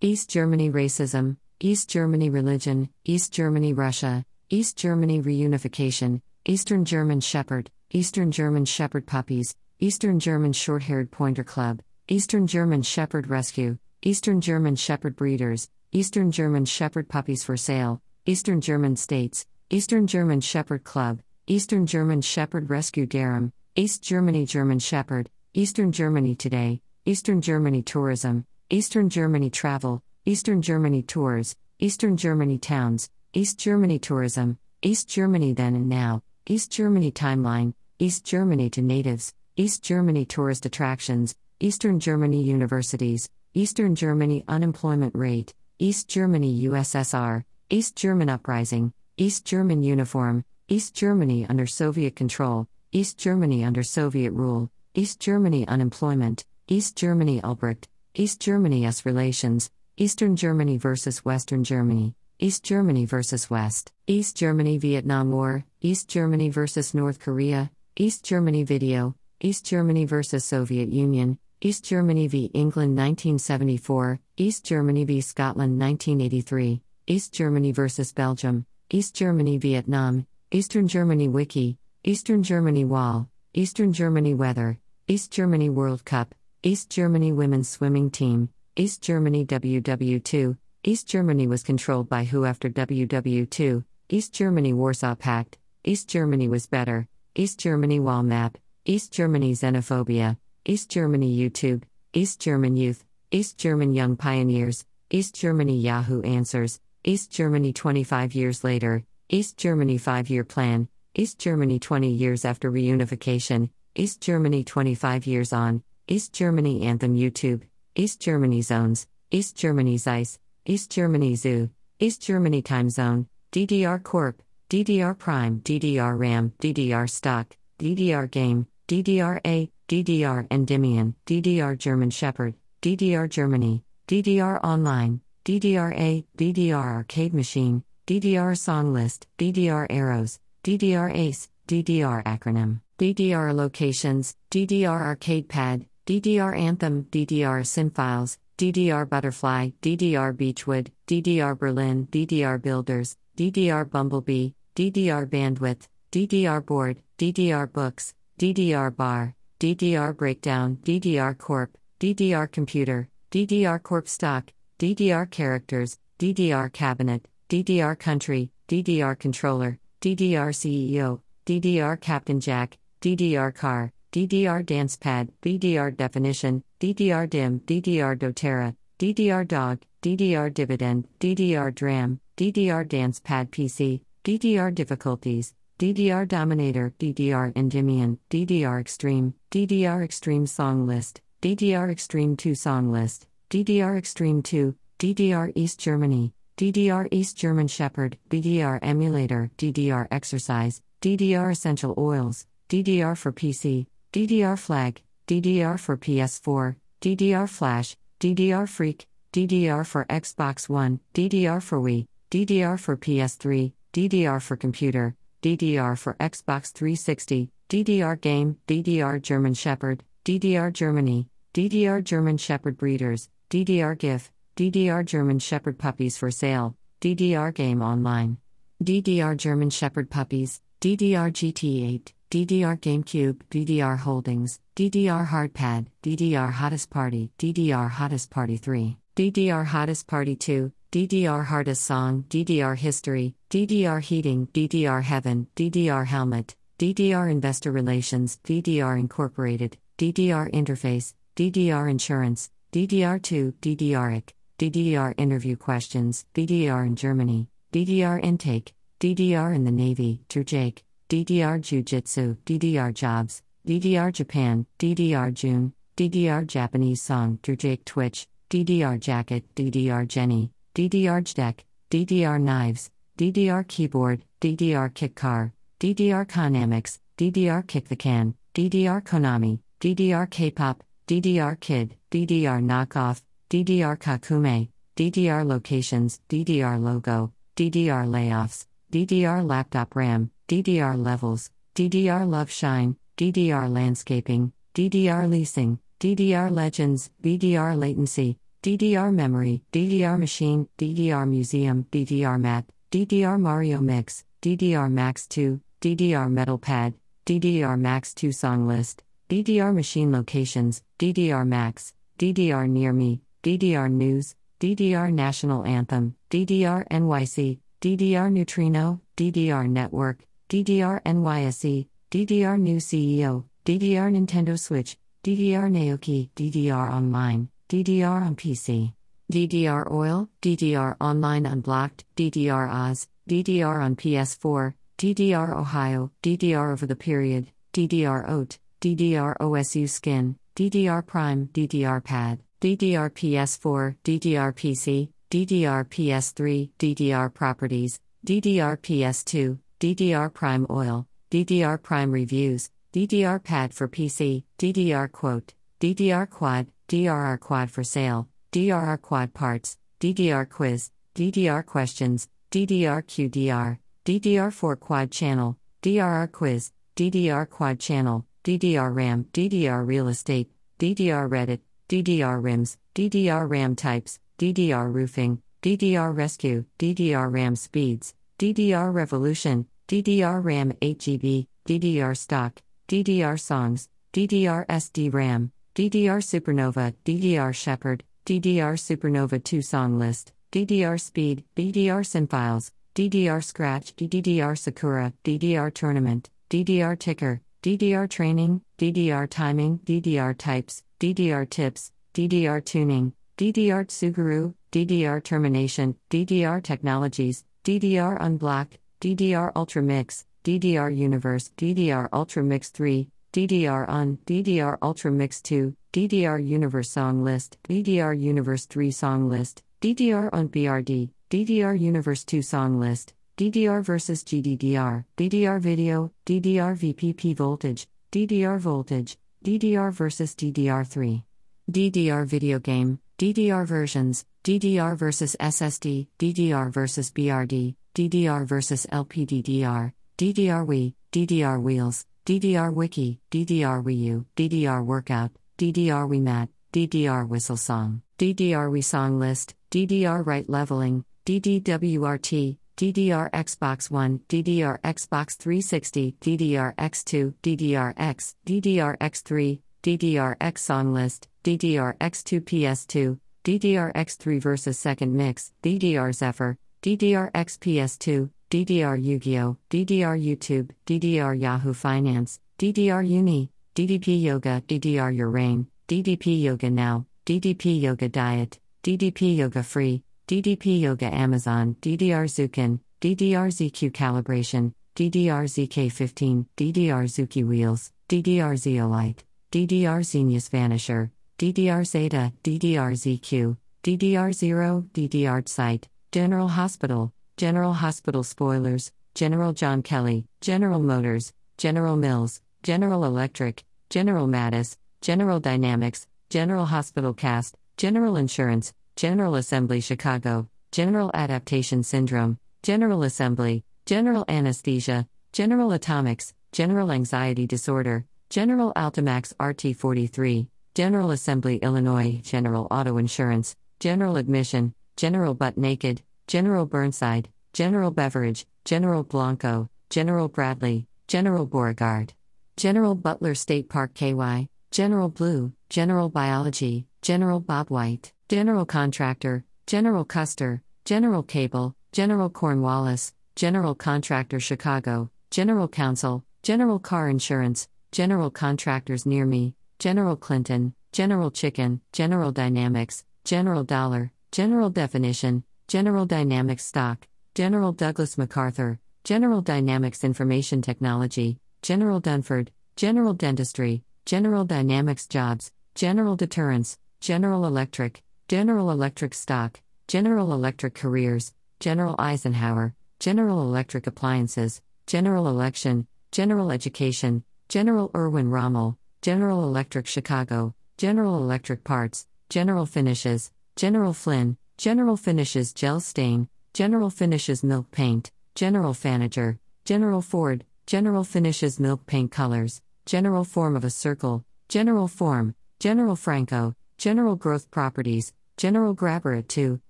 East 0.00 0.28
Germany 0.28 0.72
racism, 0.72 1.36
East 1.60 1.88
Germany 1.88 2.30
religion, 2.30 2.88
East 3.04 3.32
Germany 3.32 3.72
Russia, 3.72 4.24
East 4.50 4.76
Germany 4.76 5.22
reunification, 5.22 6.20
Eastern 6.46 6.84
German 6.84 7.22
Shepherd, 7.22 7.70
Eastern 7.90 8.30
German 8.30 8.66
Shepherd 8.66 9.06
Puppies, 9.06 9.56
Eastern 9.80 10.20
German 10.20 10.52
Short 10.52 10.82
Haired 10.82 11.10
Pointer 11.10 11.42
Club, 11.42 11.80
Eastern 12.06 12.46
German 12.46 12.82
Shepherd 12.82 13.28
Rescue, 13.28 13.78
Eastern 14.02 14.42
German 14.42 14.76
Shepherd 14.76 15.16
Breeders, 15.16 15.70
Eastern 15.92 16.30
German 16.30 16.66
Shepherd 16.66 17.08
Puppies 17.08 17.42
for 17.42 17.56
Sale, 17.56 18.02
Eastern 18.26 18.60
German 18.60 18.94
States, 18.96 19.46
Eastern 19.70 20.06
German 20.06 20.42
Shepherd 20.42 20.84
Club, 20.84 21.22
Eastern 21.46 21.86
German 21.86 22.20
Shepherd 22.20 22.68
Rescue 22.68 23.06
Garum, 23.06 23.50
East 23.74 24.02
Germany 24.02 24.44
German 24.44 24.80
Shepherd, 24.80 25.30
Eastern 25.54 25.92
Germany 25.92 26.34
Today, 26.34 26.82
Eastern 27.06 27.40
Germany 27.40 27.80
Tourism, 27.80 28.44
Eastern 28.68 29.08
Germany 29.08 29.48
Travel, 29.48 30.02
Eastern 30.26 30.60
Germany 30.60 31.00
Tours, 31.00 31.56
Eastern 31.78 32.18
Germany 32.18 32.58
Towns, 32.58 33.08
East 33.32 33.58
Germany 33.58 33.98
Tourism, 33.98 34.58
East 34.82 35.08
Germany 35.08 35.54
Then 35.54 35.74
and 35.74 35.88
Now, 35.88 36.22
East 36.46 36.70
Germany 36.70 37.10
Timeline, 37.10 37.72
East 37.98 38.22
Germany 38.22 38.68
to 38.68 38.82
Natives, 38.82 39.32
East 39.56 39.82
Germany 39.82 40.26
Tourist 40.26 40.66
Attractions, 40.66 41.34
Eastern 41.58 41.98
Germany 41.98 42.42
Universities, 42.42 43.30
Eastern 43.54 43.94
Germany 43.94 44.44
Unemployment 44.46 45.14
Rate, 45.14 45.54
East 45.78 46.06
Germany 46.06 46.64
USSR, 46.64 47.44
East 47.70 47.96
German 47.96 48.28
Uprising, 48.28 48.92
East 49.16 49.46
German 49.46 49.82
Uniform, 49.82 50.44
East 50.68 50.94
Germany 50.94 51.46
under 51.48 51.66
Soviet 51.66 52.14
control, 52.14 52.68
East 52.92 53.16
Germany 53.16 53.64
under 53.64 53.82
Soviet 53.82 54.32
rule, 54.32 54.70
East 54.92 55.20
Germany 55.20 55.66
Unemployment, 55.66 56.44
East 56.68 56.94
Germany 56.94 57.40
Albrecht, 57.42 57.88
East 58.14 58.38
Germany 58.38 58.84
S 58.84 59.06
relations, 59.06 59.70
Eastern 59.96 60.36
Germany 60.36 60.76
versus 60.76 61.24
Western 61.24 61.64
Germany, 61.64 62.14
East 62.44 62.62
Germany 62.62 63.06
versus 63.06 63.48
West, 63.48 63.90
East 64.06 64.36
Germany 64.36 64.76
Vietnam 64.76 65.32
War, 65.32 65.64
East 65.80 66.10
Germany 66.10 66.50
versus 66.50 66.92
North 66.92 67.18
Korea, 67.18 67.70
East 67.96 68.22
Germany 68.22 68.64
Video, 68.64 69.14
East 69.40 69.64
Germany 69.64 70.04
versus 70.04 70.44
Soviet 70.44 70.90
Union, 70.90 71.38
East 71.62 71.86
Germany 71.86 72.28
v 72.28 72.50
England 72.52 72.98
1974, 72.98 74.20
East 74.36 74.62
Germany 74.62 75.04
v 75.04 75.22
Scotland 75.22 75.80
1983, 75.80 76.82
East 77.06 77.32
Germany 77.32 77.72
versus 77.72 78.12
Belgium, 78.12 78.66
East 78.90 79.14
Germany 79.14 79.56
Vietnam, 79.56 80.26
Eastern 80.50 80.86
Germany 80.86 81.28
Wiki, 81.28 81.78
Eastern 82.04 82.42
Germany 82.42 82.84
Wall, 82.84 83.26
Eastern 83.54 83.90
Germany 83.90 84.34
Weather, 84.34 84.78
East 85.08 85.32
Germany 85.32 85.70
World 85.70 86.04
Cup, 86.04 86.34
East 86.62 86.90
Germany 86.90 87.32
Women's 87.32 87.70
Swimming 87.70 88.10
Team, 88.10 88.50
East 88.76 89.00
Germany 89.00 89.46
WW2, 89.46 90.58
East 90.86 91.08
Germany 91.08 91.46
was 91.46 91.62
controlled 91.62 92.10
by 92.10 92.24
who 92.24 92.44
after 92.44 92.68
WW2, 92.68 93.82
East 94.10 94.34
Germany 94.34 94.74
Warsaw 94.74 95.14
Pact, 95.14 95.56
East 95.82 96.10
Germany 96.10 96.46
was 96.46 96.66
better, 96.66 97.08
East 97.34 97.58
Germany 97.58 97.98
Wall 97.98 98.22
Map, 98.22 98.58
East 98.84 99.10
Germany 99.10 99.54
Xenophobia, 99.54 100.36
East 100.66 100.90
Germany 100.90 101.34
YouTube, 101.34 101.84
East 102.12 102.38
German 102.38 102.76
Youth, 102.76 103.02
East 103.30 103.56
German 103.56 103.94
Young 103.94 104.14
Pioneers, 104.14 104.84
East 105.08 105.34
Germany 105.34 105.78
Yahoo 105.78 106.20
Answers, 106.20 106.82
East 107.02 107.32
Germany 107.32 107.72
25 107.72 108.34
years 108.34 108.62
later, 108.62 109.04
East 109.30 109.56
Germany 109.56 109.96
5 109.96 110.28
year 110.28 110.44
plan, 110.44 110.86
East 111.14 111.38
Germany 111.38 111.78
20 111.78 112.10
years 112.10 112.44
after 112.44 112.70
reunification, 112.70 113.70
East 113.94 114.20
Germany 114.20 114.62
25 114.62 115.26
years 115.26 115.50
on, 115.50 115.82
East 116.08 116.34
Germany 116.34 116.82
Anthem 116.82 117.16
YouTube, 117.16 117.62
East 117.96 118.20
Germany 118.20 118.60
Zones, 118.60 119.06
East 119.30 119.56
Germany 119.56 119.96
Zeiss, 119.96 120.38
East 120.66 120.90
Germany 120.90 121.34
Zoo, 121.34 121.68
East 122.00 122.22
Germany 122.22 122.62
Time 122.62 122.88
Zone, 122.88 123.26
DDR 123.52 124.02
Corp, 124.02 124.42
DDR 124.70 125.18
Prime, 125.18 125.60
DDR 125.60 126.18
RAM, 126.18 126.54
DDR 126.58 127.08
Stock, 127.10 127.54
DDR 127.78 128.30
Game, 128.30 128.66
DDR-A, 128.88 129.70
DDR 129.88 130.46
Endymion, 130.50 131.16
DDR 131.26 131.76
German 131.76 132.08
Shepherd, 132.08 132.54
DDR 132.80 133.28
Germany, 133.28 133.84
DDR 134.08 134.58
Online, 134.64 135.20
DDR-A, 135.44 136.24
DDR 136.38 136.94
Arcade 136.94 137.34
Machine, 137.34 137.84
DDR 138.06 138.56
Song 138.56 138.94
List, 138.94 139.26
DDR 139.36 139.86
Arrows, 139.90 140.40
DDR 140.62 141.14
Ace, 141.14 141.50
DDR 141.68 142.24
Acronym, 142.24 142.80
DDR 142.98 143.54
Locations, 143.54 144.34
DDR 144.50 144.98
Arcade 145.02 145.46
Pad, 145.46 145.84
DDR 146.06 146.58
Anthem, 146.58 147.04
DDR 147.10 147.92
Files. 147.94 148.38
DDR 148.56 149.08
Butterfly, 149.08 149.70
DDR 149.82 150.36
Beechwood, 150.36 150.92
DDR 151.08 151.58
Berlin, 151.58 152.06
DDR 152.06 152.62
Builders, 152.62 153.16
DDR 153.36 153.88
Bumblebee, 153.90 154.50
DDR 154.76 155.26
Bandwidth, 155.28 155.88
DDR 156.12 156.64
Board, 156.64 157.02
DDR 157.18 157.72
Books, 157.72 158.14
DDR 158.38 158.94
Bar, 158.94 159.34
DDR 159.58 160.16
Breakdown, 160.16 160.76
DDR 160.84 161.36
Corp, 161.36 161.76
DDR 161.98 162.50
Computer, 162.50 163.08
DDR 163.32 163.82
Corp 163.82 164.08
Stock, 164.08 164.52
DDR 164.78 165.28
Characters, 165.28 165.98
DDR 166.20 166.72
Cabinet, 166.72 167.26
DDR 167.48 167.98
Country, 167.98 168.50
DDR 168.68 169.18
Controller, 169.18 169.78
DDR 170.00 170.52
CEO, 170.52 171.20
DDR 171.46 172.00
Captain 172.00 172.38
Jack, 172.38 172.78
DDR 173.00 173.52
Car, 173.52 173.92
DDR 174.14 174.64
Dance 174.64 174.94
Pad, 174.96 175.32
DDR 175.42 175.96
Definition, 175.96 176.62
DDR 176.78 177.28
DIMM, 177.28 177.58
DDR 177.62 178.16
doTERRA, 178.16 178.76
DDR 178.96 179.44
Dog, 179.48 179.80
DDR 180.02 180.54
Dividend, 180.54 181.08
DDR 181.18 181.74
DRAM, 181.74 182.20
DDR 182.36 182.88
Dance 182.88 183.18
Pad 183.18 183.50
PC, 183.50 184.02
DDR 184.22 184.72
Difficulties, 184.72 185.56
DDR 185.80 186.28
Dominator, 186.28 186.94
DDR 187.00 187.52
Endymion, 187.56 188.20
DDR 188.30 188.80
Extreme, 188.80 189.34
DDR 189.50 190.04
Extreme 190.04 190.46
Song 190.46 190.86
List, 190.86 191.20
DDR 191.42 191.90
Extreme 191.90 192.36
2 192.36 192.54
Song 192.54 192.92
List, 192.92 193.26
DDR 193.50 193.98
Extreme 193.98 194.44
2, 194.44 194.76
DDR 195.00 195.50
East 195.56 195.80
Germany, 195.80 196.32
DDR 196.56 197.08
East 197.10 197.36
German 197.36 197.66
Shepherd, 197.66 198.16
DDR 198.30 198.78
Emulator, 198.80 199.50
DDR 199.58 200.06
Exercise, 200.12 200.82
DDR 201.02 201.50
Essential 201.50 201.94
Oils, 201.98 202.46
DDR 202.68 203.18
for 203.18 203.32
PC, 203.32 203.86
DDR 204.14 204.56
Flag, 204.56 205.02
DDR 205.26 205.76
for 205.76 205.96
PS4, 205.96 206.76
DDR 207.00 207.48
Flash, 207.48 207.96
DDR 208.20 208.68
Freak, 208.68 209.08
DDR 209.32 209.84
for 209.84 210.04
Xbox 210.04 210.68
One, 210.68 211.00
DDR 211.14 211.60
for 211.60 211.80
Wii, 211.80 212.06
DDR 212.30 212.78
for 212.78 212.96
PS3, 212.96 213.72
DDR 213.92 214.40
for 214.40 214.56
Computer, 214.56 215.16
DDR 215.42 215.98
for 215.98 216.14
Xbox 216.20 216.70
360, 216.72 217.50
DDR 217.68 218.20
Game, 218.20 218.56
DDR 218.68 219.20
German 219.20 219.52
Shepherd, 219.52 220.04
DDR 220.24 220.72
Germany, 220.72 221.26
DDR 221.52 222.04
German 222.04 222.36
Shepherd 222.36 222.78
Breeders, 222.78 223.28
DDR 223.50 223.98
GIF, 223.98 224.30
DDR 224.54 225.04
German 225.04 225.40
Shepherd 225.40 225.76
Puppies 225.76 226.16
for 226.16 226.30
Sale, 226.30 226.76
DDR 227.00 227.52
Game 227.52 227.82
Online, 227.82 228.36
DDR 228.80 229.36
German 229.36 229.70
Shepherd 229.70 230.08
Puppies, 230.08 230.60
DDR 230.84 231.32
GT8, 231.32 232.12
DDR 232.30 232.78
GameCube, 232.78 233.40
DDR 233.50 233.98
Holdings, 234.00 234.60
DDR 234.76 235.26
Hardpad, 235.28 235.86
DDR 236.02 236.52
Hottest 236.52 236.90
Party, 236.90 237.30
DDR 237.38 237.88
Hottest 237.88 238.28
Party 238.28 238.58
3, 238.58 238.98
DDR 239.16 239.64
Hottest 239.64 240.06
Party 240.06 240.36
2, 240.36 240.70
DDR 240.92 241.46
Hardest 241.46 241.86
Song, 241.86 242.26
DDR 242.28 242.76
History, 242.76 243.34
DDR 243.48 244.02
Heating, 244.02 244.46
DDR 244.48 245.02
Heaven, 245.02 245.46
DDR 245.56 246.04
Helmet, 246.04 246.54
DDR 246.78 247.30
Investor 247.30 247.72
Relations, 247.72 248.38
DDR 248.44 249.00
Incorporated, 249.00 249.78
DDR 249.96 250.52
Interface, 250.52 251.14
DDR 251.34 251.90
Insurance, 251.90 252.50
DDR2, 252.72 253.54
DDR 253.54 254.22
DDR 254.58 255.14
Interview 255.16 255.56
Questions, 255.56 256.26
DDR 256.34 256.86
in 256.86 256.94
Germany, 256.94 257.48
DDR 257.72 258.22
Intake, 258.22 258.74
DDR 259.04 259.54
in 259.54 259.64
the 259.64 259.70
Navy, 259.70 260.22
Jake, 260.30 260.82
DDR 261.10 261.60
Jiu 261.60 261.82
Jitsu, 261.82 262.38
DDR 262.46 262.94
Jobs, 262.94 263.42
DDR 263.68 264.10
Japan, 264.10 264.64
DDR 264.78 265.30
June, 265.34 265.74
DDR 265.98 266.46
Japanese 266.46 267.02
Song, 267.02 267.38
Jake 267.42 267.84
Twitch, 267.84 268.26
DDR 268.48 268.98
Jacket, 268.98 269.44
DDR 269.54 270.08
Jenny, 270.08 270.52
DDR 270.74 271.22
JEDEC, 271.22 271.58
DDR 271.90 272.40
Knives, 272.40 272.90
DDR 273.18 273.68
Keyboard, 273.68 274.24
DDR 274.40 274.94
Kick 274.94 275.14
Car, 275.14 275.52
DDR 275.80 276.26
Konamix, 276.26 276.98
DDR 277.18 277.66
Kick 277.66 277.88
the 277.88 277.96
Can, 277.96 278.34
DDR 278.54 279.02
Konami, 279.02 279.58
DDR 279.82 280.30
K-pop, 280.30 280.82
DDR 281.06 281.60
Kid, 281.60 281.94
DDR 282.10 282.64
Knockoff, 282.64 283.20
DDR 283.50 283.98
Kakume, 283.98 284.70
DDR 284.96 285.46
Locations, 285.46 286.20
DDR 286.30 286.82
Logo, 286.82 287.34
DDR 287.54 288.08
Layoffs, 288.08 288.64
DDR 288.94 289.44
Laptop 289.44 289.96
RAM, 289.96 290.30
DDR 290.46 290.96
Levels, 290.96 291.50
DDR 291.74 292.28
Love 292.28 292.48
Shine, 292.48 292.94
DDR 293.16 293.68
Landscaping, 293.68 294.52
DDR 294.72 295.28
Leasing, 295.28 295.80
DDR 295.98 296.48
Legends, 296.48 297.10
DDR 297.20 297.76
Latency, 297.76 298.38
DDR 298.62 299.12
Memory, 299.12 299.64
DDR 299.72 300.16
Machine, 300.16 300.68
DDR 300.78 301.28
Museum, 301.28 301.84
DDR 301.90 302.40
Map, 302.40 302.66
DDR 302.92 303.40
Mario 303.40 303.80
Mix, 303.80 304.24
DDR 304.40 304.88
Max 304.88 305.26
2, 305.26 305.60
DDR 305.80 306.30
Metal 306.30 306.58
Pad, 306.58 306.94
DDR 307.26 307.76
Max 307.76 308.14
2 308.14 308.30
Song 308.30 308.68
List, 308.68 309.02
DDR 309.28 309.74
Machine 309.74 310.12
Locations, 310.12 310.84
DDR 311.00 311.44
Max, 311.44 311.94
DDR 312.16 312.70
Near 312.70 312.92
Me, 312.92 313.22
DDR 313.42 313.90
News, 313.90 314.36
DDR 314.60 315.12
National 315.12 315.64
Anthem, 315.64 316.14
DDR 316.30 316.86
NYC, 316.88 317.58
DDR 317.84 318.32
Neutrino, 318.32 319.02
DDR 319.14 319.68
Network, 319.68 320.24
DDR 320.48 321.02
NYSE, 321.02 321.86
DDR 322.10 322.58
New 322.58 322.78
CEO, 322.78 323.44
DDR 323.66 324.10
Nintendo 324.10 324.58
Switch, 324.58 324.96
DDR 325.22 325.70
Naoki, 325.70 326.30
DDR 326.34 326.90
Online. 326.90 327.46
DDR 327.68 328.22
on 328.22 328.36
PC. 328.36 328.94
DDR 329.30 329.92
Oil, 329.92 330.30
DDR 330.40 330.96
Online 330.98 331.44
Unblocked, 331.44 332.06
DDR 332.16 332.72
Oz, 332.72 333.06
DDR 333.28 333.84
on 333.84 333.96
PS4, 333.96 334.72
DDR 334.96 335.54
Ohio, 335.54 336.10
DDR 336.22 336.72
Over 336.72 336.86
the 336.86 336.96
Period, 336.96 337.48
DDR 337.74 338.26
OAT, 338.30 338.58
DDR 338.80 339.36
OSU 339.42 339.86
Skin, 339.90 340.36
DDR 340.56 341.06
Prime, 341.06 341.48
DDR 341.52 342.02
Pad, 342.02 342.38
DDR 342.62 343.10
PS4, 343.10 343.96
DDR 344.02 344.54
PC, 344.54 345.10
DDR 345.34 345.84
PS3, 345.84 346.70
DDR 346.78 347.34
Properties, 347.34 347.98
DDR 348.24 348.78
PS2, 348.78 349.58
DDR 349.80 350.32
Prime 350.32 350.64
Oil, 350.70 351.08
DDR 351.28 351.82
Prime 351.82 352.12
Reviews, 352.12 352.70
DDR 352.92 353.42
Pad 353.42 353.74
for 353.74 353.88
PC, 353.88 354.44
DDR 354.60 355.10
Quote, 355.10 355.52
DDR 355.80 356.30
Quad, 356.30 356.68
DRR 356.86 357.40
Quad 357.40 357.68
for 357.68 357.82
sale, 357.82 358.28
DRR 358.52 359.02
Quad 359.02 359.34
parts, 359.34 359.76
DDR 359.98 360.48
Quiz, 360.48 360.92
DDR 361.16 361.66
Questions, 361.66 362.28
DDR 362.52 363.02
QDR, 363.02 363.78
DDR4 364.04 364.78
Quad 364.78 365.10
Channel, 365.10 365.58
DRR 365.82 366.30
Quiz, 366.30 366.70
DDR 366.94 367.50
Quad 367.50 367.80
Channel, 367.80 368.24
DDR 368.44 368.94
RAM, 368.94 369.24
DDR 369.32 369.84
Real 369.84 370.06
Estate, 370.06 370.52
DDR 370.78 371.28
Reddit, 371.28 371.58
DDR 371.88 372.40
RIMS, 372.40 372.78
DDR 372.94 373.50
RAM 373.50 373.74
Types, 373.74 374.20
DDR 374.36 374.92
Roofing, 374.92 375.40
DDR 375.62 376.14
Rescue, 376.14 376.64
DDR 376.78 377.32
RAM 377.32 377.54
Speeds, 377.54 378.14
DDR 378.38 378.92
Revolution, 378.92 379.66
DDR 379.86 380.42
RAM 380.42 380.72
8GB, 380.82 381.46
DDR 381.68 382.16
Stock, 382.16 382.60
DDR 382.88 383.38
Songs, 383.38 383.88
DDR 384.12 384.66
SD 384.66 385.14
RAM, 385.14 385.52
DDR 385.76 386.20
Supernova, 386.20 386.94
DDR 387.04 387.54
Shepherd, 387.54 388.02
DDR 388.26 388.76
Supernova 388.76 389.42
2 389.42 389.62
Song 389.62 389.98
List, 390.00 390.32
DDR 390.50 391.00
Speed, 391.00 391.44
DDR 391.54 392.04
Synfiles, 392.04 392.72
DDR 392.96 393.42
Scratch, 393.42 393.94
DDR 393.94 394.58
Sakura, 394.58 395.12
DDR 395.22 395.72
Tournament, 395.72 396.30
DDR 396.50 396.98
Ticker, 396.98 397.40
DDR 397.62 398.10
Training, 398.10 398.62
DDR 398.78 399.30
Timing, 399.30 399.78
DDR 399.80 400.36
Types, 400.36 400.82
DDR 400.98 401.48
Tips, 401.48 401.92
DDR 402.14 402.64
Tuning, 402.64 403.12
DDR 403.36 403.84
Tsugaru, 403.84 404.54
DDR 404.70 405.20
Termination, 405.20 405.96
DDR 406.08 406.62
Technologies, 406.62 407.44
DDR 407.64 408.16
Unblocked, 408.20 408.78
DDR 409.00 409.50
Ultra 409.56 409.82
Mix, 409.82 410.24
DDR 410.44 410.96
Universe, 410.96 411.50
DDR 411.56 412.08
Ultra 412.12 412.44
Mix 412.44 412.70
3, 412.70 413.08
DDR 413.32 413.88
on 413.88 414.18
DDR 414.24 414.78
Ultra 414.80 415.10
Mix 415.10 415.42
2, 415.42 415.74
DDR 415.92 416.46
Universe 416.46 416.88
Song 416.90 417.24
List, 417.24 417.58
DDR 417.68 418.16
Universe 418.16 418.66
3 418.66 418.92
Song 418.92 419.28
List, 419.28 419.64
DDR 419.80 420.30
on 420.32 420.48
BRD, 420.48 421.10
DDR 421.28 421.78
Universe 421.78 422.22
2 422.22 422.40
Song 422.40 422.78
List, 422.78 423.14
DDR 423.36 423.82
versus 423.82 424.22
GDDR, 424.22 425.04
DDR 425.16 425.60
Video, 425.60 426.12
DDR 426.24 426.78
VPP 426.78 427.34
Voltage, 427.34 427.88
DDR 428.12 428.60
Voltage, 428.60 429.18
DDR 429.44 429.92
versus 429.92 430.36
DDR3, 430.36 431.24
DDR 431.68 432.26
Video 432.26 432.60
Game, 432.60 433.00
DDR 433.16 433.64
Versions, 433.64 434.24
DDR 434.42 434.96
versus 434.96 435.36
SSD, 435.38 436.08
DDR 436.18 436.72
versus 436.72 437.12
BRD, 437.12 437.76
DDR 437.94 438.44
versus 438.44 438.86
LPDDR, 438.86 439.92
DDR 440.18 440.66
Wii, 440.66 440.94
DDR 441.12 441.62
Wheels, 441.62 442.06
DDR 442.26 442.74
Wiki, 442.74 443.20
DDR 443.30 443.84
Wii 443.84 443.98
U, 443.98 444.26
DDR 444.36 444.84
Workout, 444.84 445.30
DDR 445.58 446.08
WiiMat, 446.08 446.48
DDR 446.72 447.28
Whistle 447.28 447.56
Song, 447.56 448.02
DDR 448.18 448.68
Wii 448.68 448.82
Song 448.82 449.20
List, 449.20 449.54
DDR 449.70 450.26
Write 450.26 450.50
Leveling, 450.50 451.04
DDWRT, 451.24 452.58
DDR 452.76 453.30
Xbox 453.30 453.92
One, 453.92 454.22
DDR 454.28 454.80
Xbox 454.80 455.36
360, 455.36 456.16
DDR 456.20 456.74
X2, 456.74 457.32
DDR 457.44 457.94
X, 457.96 458.34
DDR 458.44 458.98
X3, 458.98 459.60
DDR 459.84 460.34
X 460.40 460.62
Song 460.62 460.92
List, 460.92 461.28
DDR 461.44 461.94
X2 461.98 462.40
PS2, 462.40 463.18
DDR 463.44 463.92
X3 463.92 464.40
vs 464.40 464.78
Second 464.78 465.14
Mix, 465.14 465.52
DDR 465.62 466.14
Zephyr, 466.14 466.56
DDR 466.80 467.30
X 467.34 467.58
PS2, 467.58 468.30
DDR 468.50 469.04
Yu 469.04 469.18
Gi 469.18 469.38
Oh!, 469.40 469.58
DDR 469.68 470.18
YouTube, 470.18 470.70
DDR 470.86 471.38
Yahoo 471.38 471.74
Finance, 471.74 472.40
DDR 472.58 473.06
Uni, 473.06 473.50
DDP 473.74 474.22
Yoga, 474.22 474.62
DDR 474.66 475.14
Your 475.14 475.28
Rain, 475.28 475.66
DDP 475.86 476.40
Yoga 476.40 476.70
Now, 476.70 477.04
DDP 477.26 477.78
Yoga 477.78 478.08
Diet, 478.08 478.58
DDP 478.82 479.36
Yoga 479.36 479.62
Free, 479.62 480.02
DDP 480.26 480.80
Yoga 480.80 481.14
Amazon, 481.14 481.76
DDR 481.82 482.24
Zukin, 482.24 482.80
DDR 483.02 483.52
ZQ 483.52 483.92
Calibration, 483.92 484.72
DDR 484.96 485.44
ZK15, 485.44 486.46
DDR 486.56 487.04
Zuki 487.04 487.46
Wheels, 487.46 487.92
DDR 488.08 488.56
Zeolite, 488.56 489.24
DDR 489.52 490.00
Zenius 490.00 490.48
Vanisher, 490.48 491.10
DDR 491.36 491.84
Zeta, 491.84 492.32
DDR 492.44 492.92
ZQ, 492.94 493.56
DDR 493.82 494.32
Zero, 494.32 494.84
DDR 494.94 495.48
Site, 495.48 495.88
General 496.12 496.46
Hospital, 496.46 497.12
General 497.36 497.72
Hospital 497.72 498.22
Spoilers, 498.22 498.92
General 499.16 499.52
John 499.52 499.82
Kelly, 499.82 500.26
General 500.40 500.78
Motors, 500.78 501.32
General 501.58 501.96
Mills, 501.96 502.40
General 502.62 503.04
Electric, 503.04 503.64
General 503.90 504.28
Mattis, 504.28 504.76
General 505.00 505.40
Dynamics, 505.40 506.06
General 506.30 506.66
Hospital 506.66 507.12
Cast, 507.12 507.56
General 507.76 508.16
Insurance, 508.16 508.72
General 508.94 509.34
Assembly 509.34 509.80
Chicago, 509.80 510.48
General 510.70 511.10
Adaptation 511.14 511.82
Syndrome, 511.82 512.38
General 512.62 513.02
Assembly, 513.02 513.64
General 513.86 514.24
Anesthesia, 514.28 515.08
General 515.32 515.72
Atomics, 515.72 516.32
General 516.52 516.92
Anxiety 516.92 517.48
Disorder, 517.48 518.04
General 518.30 518.72
Altimax 518.76 519.34
RT 519.40 519.76
43, 519.76 520.46
General 520.74 521.12
Assembly 521.12 521.58
Illinois, 521.58 522.20
General 522.24 522.66
Auto 522.68 522.98
Insurance, 522.98 523.54
General 523.78 524.16
Admission, 524.16 524.74
General 524.96 525.32
Butt 525.32 525.56
Naked, 525.56 526.02
General 526.26 526.66
Burnside, 526.66 527.28
General 527.52 527.92
Beverage, 527.92 528.44
General 528.64 529.04
Blanco, 529.04 529.70
General 529.88 530.26
Bradley, 530.26 530.88
General 531.06 531.46
Beauregard. 531.46 532.14
General 532.56 532.96
Butler 532.96 533.36
State 533.36 533.68
Park 533.68 533.94
KY, 533.94 534.48
General 534.72 535.08
Blue, 535.08 535.52
General 535.70 536.08
Biology, 536.08 536.86
General 537.02 537.38
Bob 537.38 537.68
White, 537.68 538.12
General 538.28 538.64
Contractor, 538.64 539.44
General 539.68 540.04
Custer, 540.04 540.60
General 540.84 541.22
Cable, 541.22 541.76
General 541.92 542.28
Cornwallis, 542.28 543.12
General 543.36 543.76
Contractor 543.76 544.40
Chicago, 544.40 545.08
General 545.30 545.68
Counsel, 545.68 546.24
General 546.42 546.80
Car 546.80 547.08
Insurance, 547.08 547.68
General 547.92 548.30
Contractors 548.30 549.06
Near 549.06 549.24
Me, 549.24 549.54
General 549.78 550.16
Clinton, 550.16 550.74
General 550.92 551.30
Chicken, 551.30 551.80
General 551.92 552.32
Dynamics, 552.32 553.04
General 553.24 553.64
Dollar, 553.64 554.12
General 554.30 554.70
Definition, 554.70 555.44
General 555.68 556.06
Dynamics 556.06 556.64
Stock, 556.64 557.06
General 557.34 557.72
Douglas 557.72 558.16
MacArthur, 558.16 558.78
General 559.02 559.42
Dynamics 559.42 560.04
Information 560.04 560.62
Technology, 560.62 561.38
General 561.62 562.00
Dunford, 562.00 562.48
General 562.76 563.12
Dentistry, 563.12 563.82
General 564.06 564.44
Dynamics 564.44 565.06
Jobs, 565.06 565.50
General 565.74 566.16
Deterrence, 566.16 566.78
General 567.00 567.44
Electric, 567.44 568.02
General 568.28 568.70
Electric 568.70 569.14
Stock, 569.14 569.60
General 569.88 570.32
Electric 570.32 570.74
Careers, 570.74 571.34
General 571.60 571.96
Eisenhower, 571.98 572.74
General 573.00 573.42
Electric 573.42 573.86
Appliances, 573.86 574.62
General 574.86 575.28
Election, 575.28 575.86
General 576.12 576.52
Education, 576.52 577.24
General 577.48 577.90
Erwin 577.94 578.30
Rommel, 578.30 578.78
General 579.04 579.44
Electric 579.44 579.86
Chicago, 579.86 580.54
General 580.78 581.18
Electric 581.18 581.62
Parts, 581.62 582.06
General 582.30 582.64
Finishes, 582.64 583.30
General 583.54 583.92
Flynn, 583.92 584.38
General 584.56 584.96
Finishes 584.96 585.52
Gel 585.52 585.80
Stain, 585.80 586.26
General 586.54 586.88
Finishes 586.88 587.44
Milk 587.44 587.70
Paint, 587.70 588.10
General 588.34 588.72
Fanager, 588.72 589.38
General 589.66 590.00
Ford, 590.00 590.46
General 590.66 591.04
Finishes 591.04 591.60
Milk 591.60 591.84
Paint 591.84 592.12
Colors, 592.12 592.62
General 592.86 593.24
Form 593.24 593.56
of 593.56 593.64
a 593.64 593.68
Circle, 593.68 594.24
General 594.48 594.88
Form, 594.88 595.34
General 595.60 595.96
Franco, 595.96 596.54
General 596.78 597.14
Growth 597.14 597.50
Properties, 597.50 598.14
General 598.38 598.72
Grabber 598.72 599.12
at 599.12 599.28
2, 599.28 599.60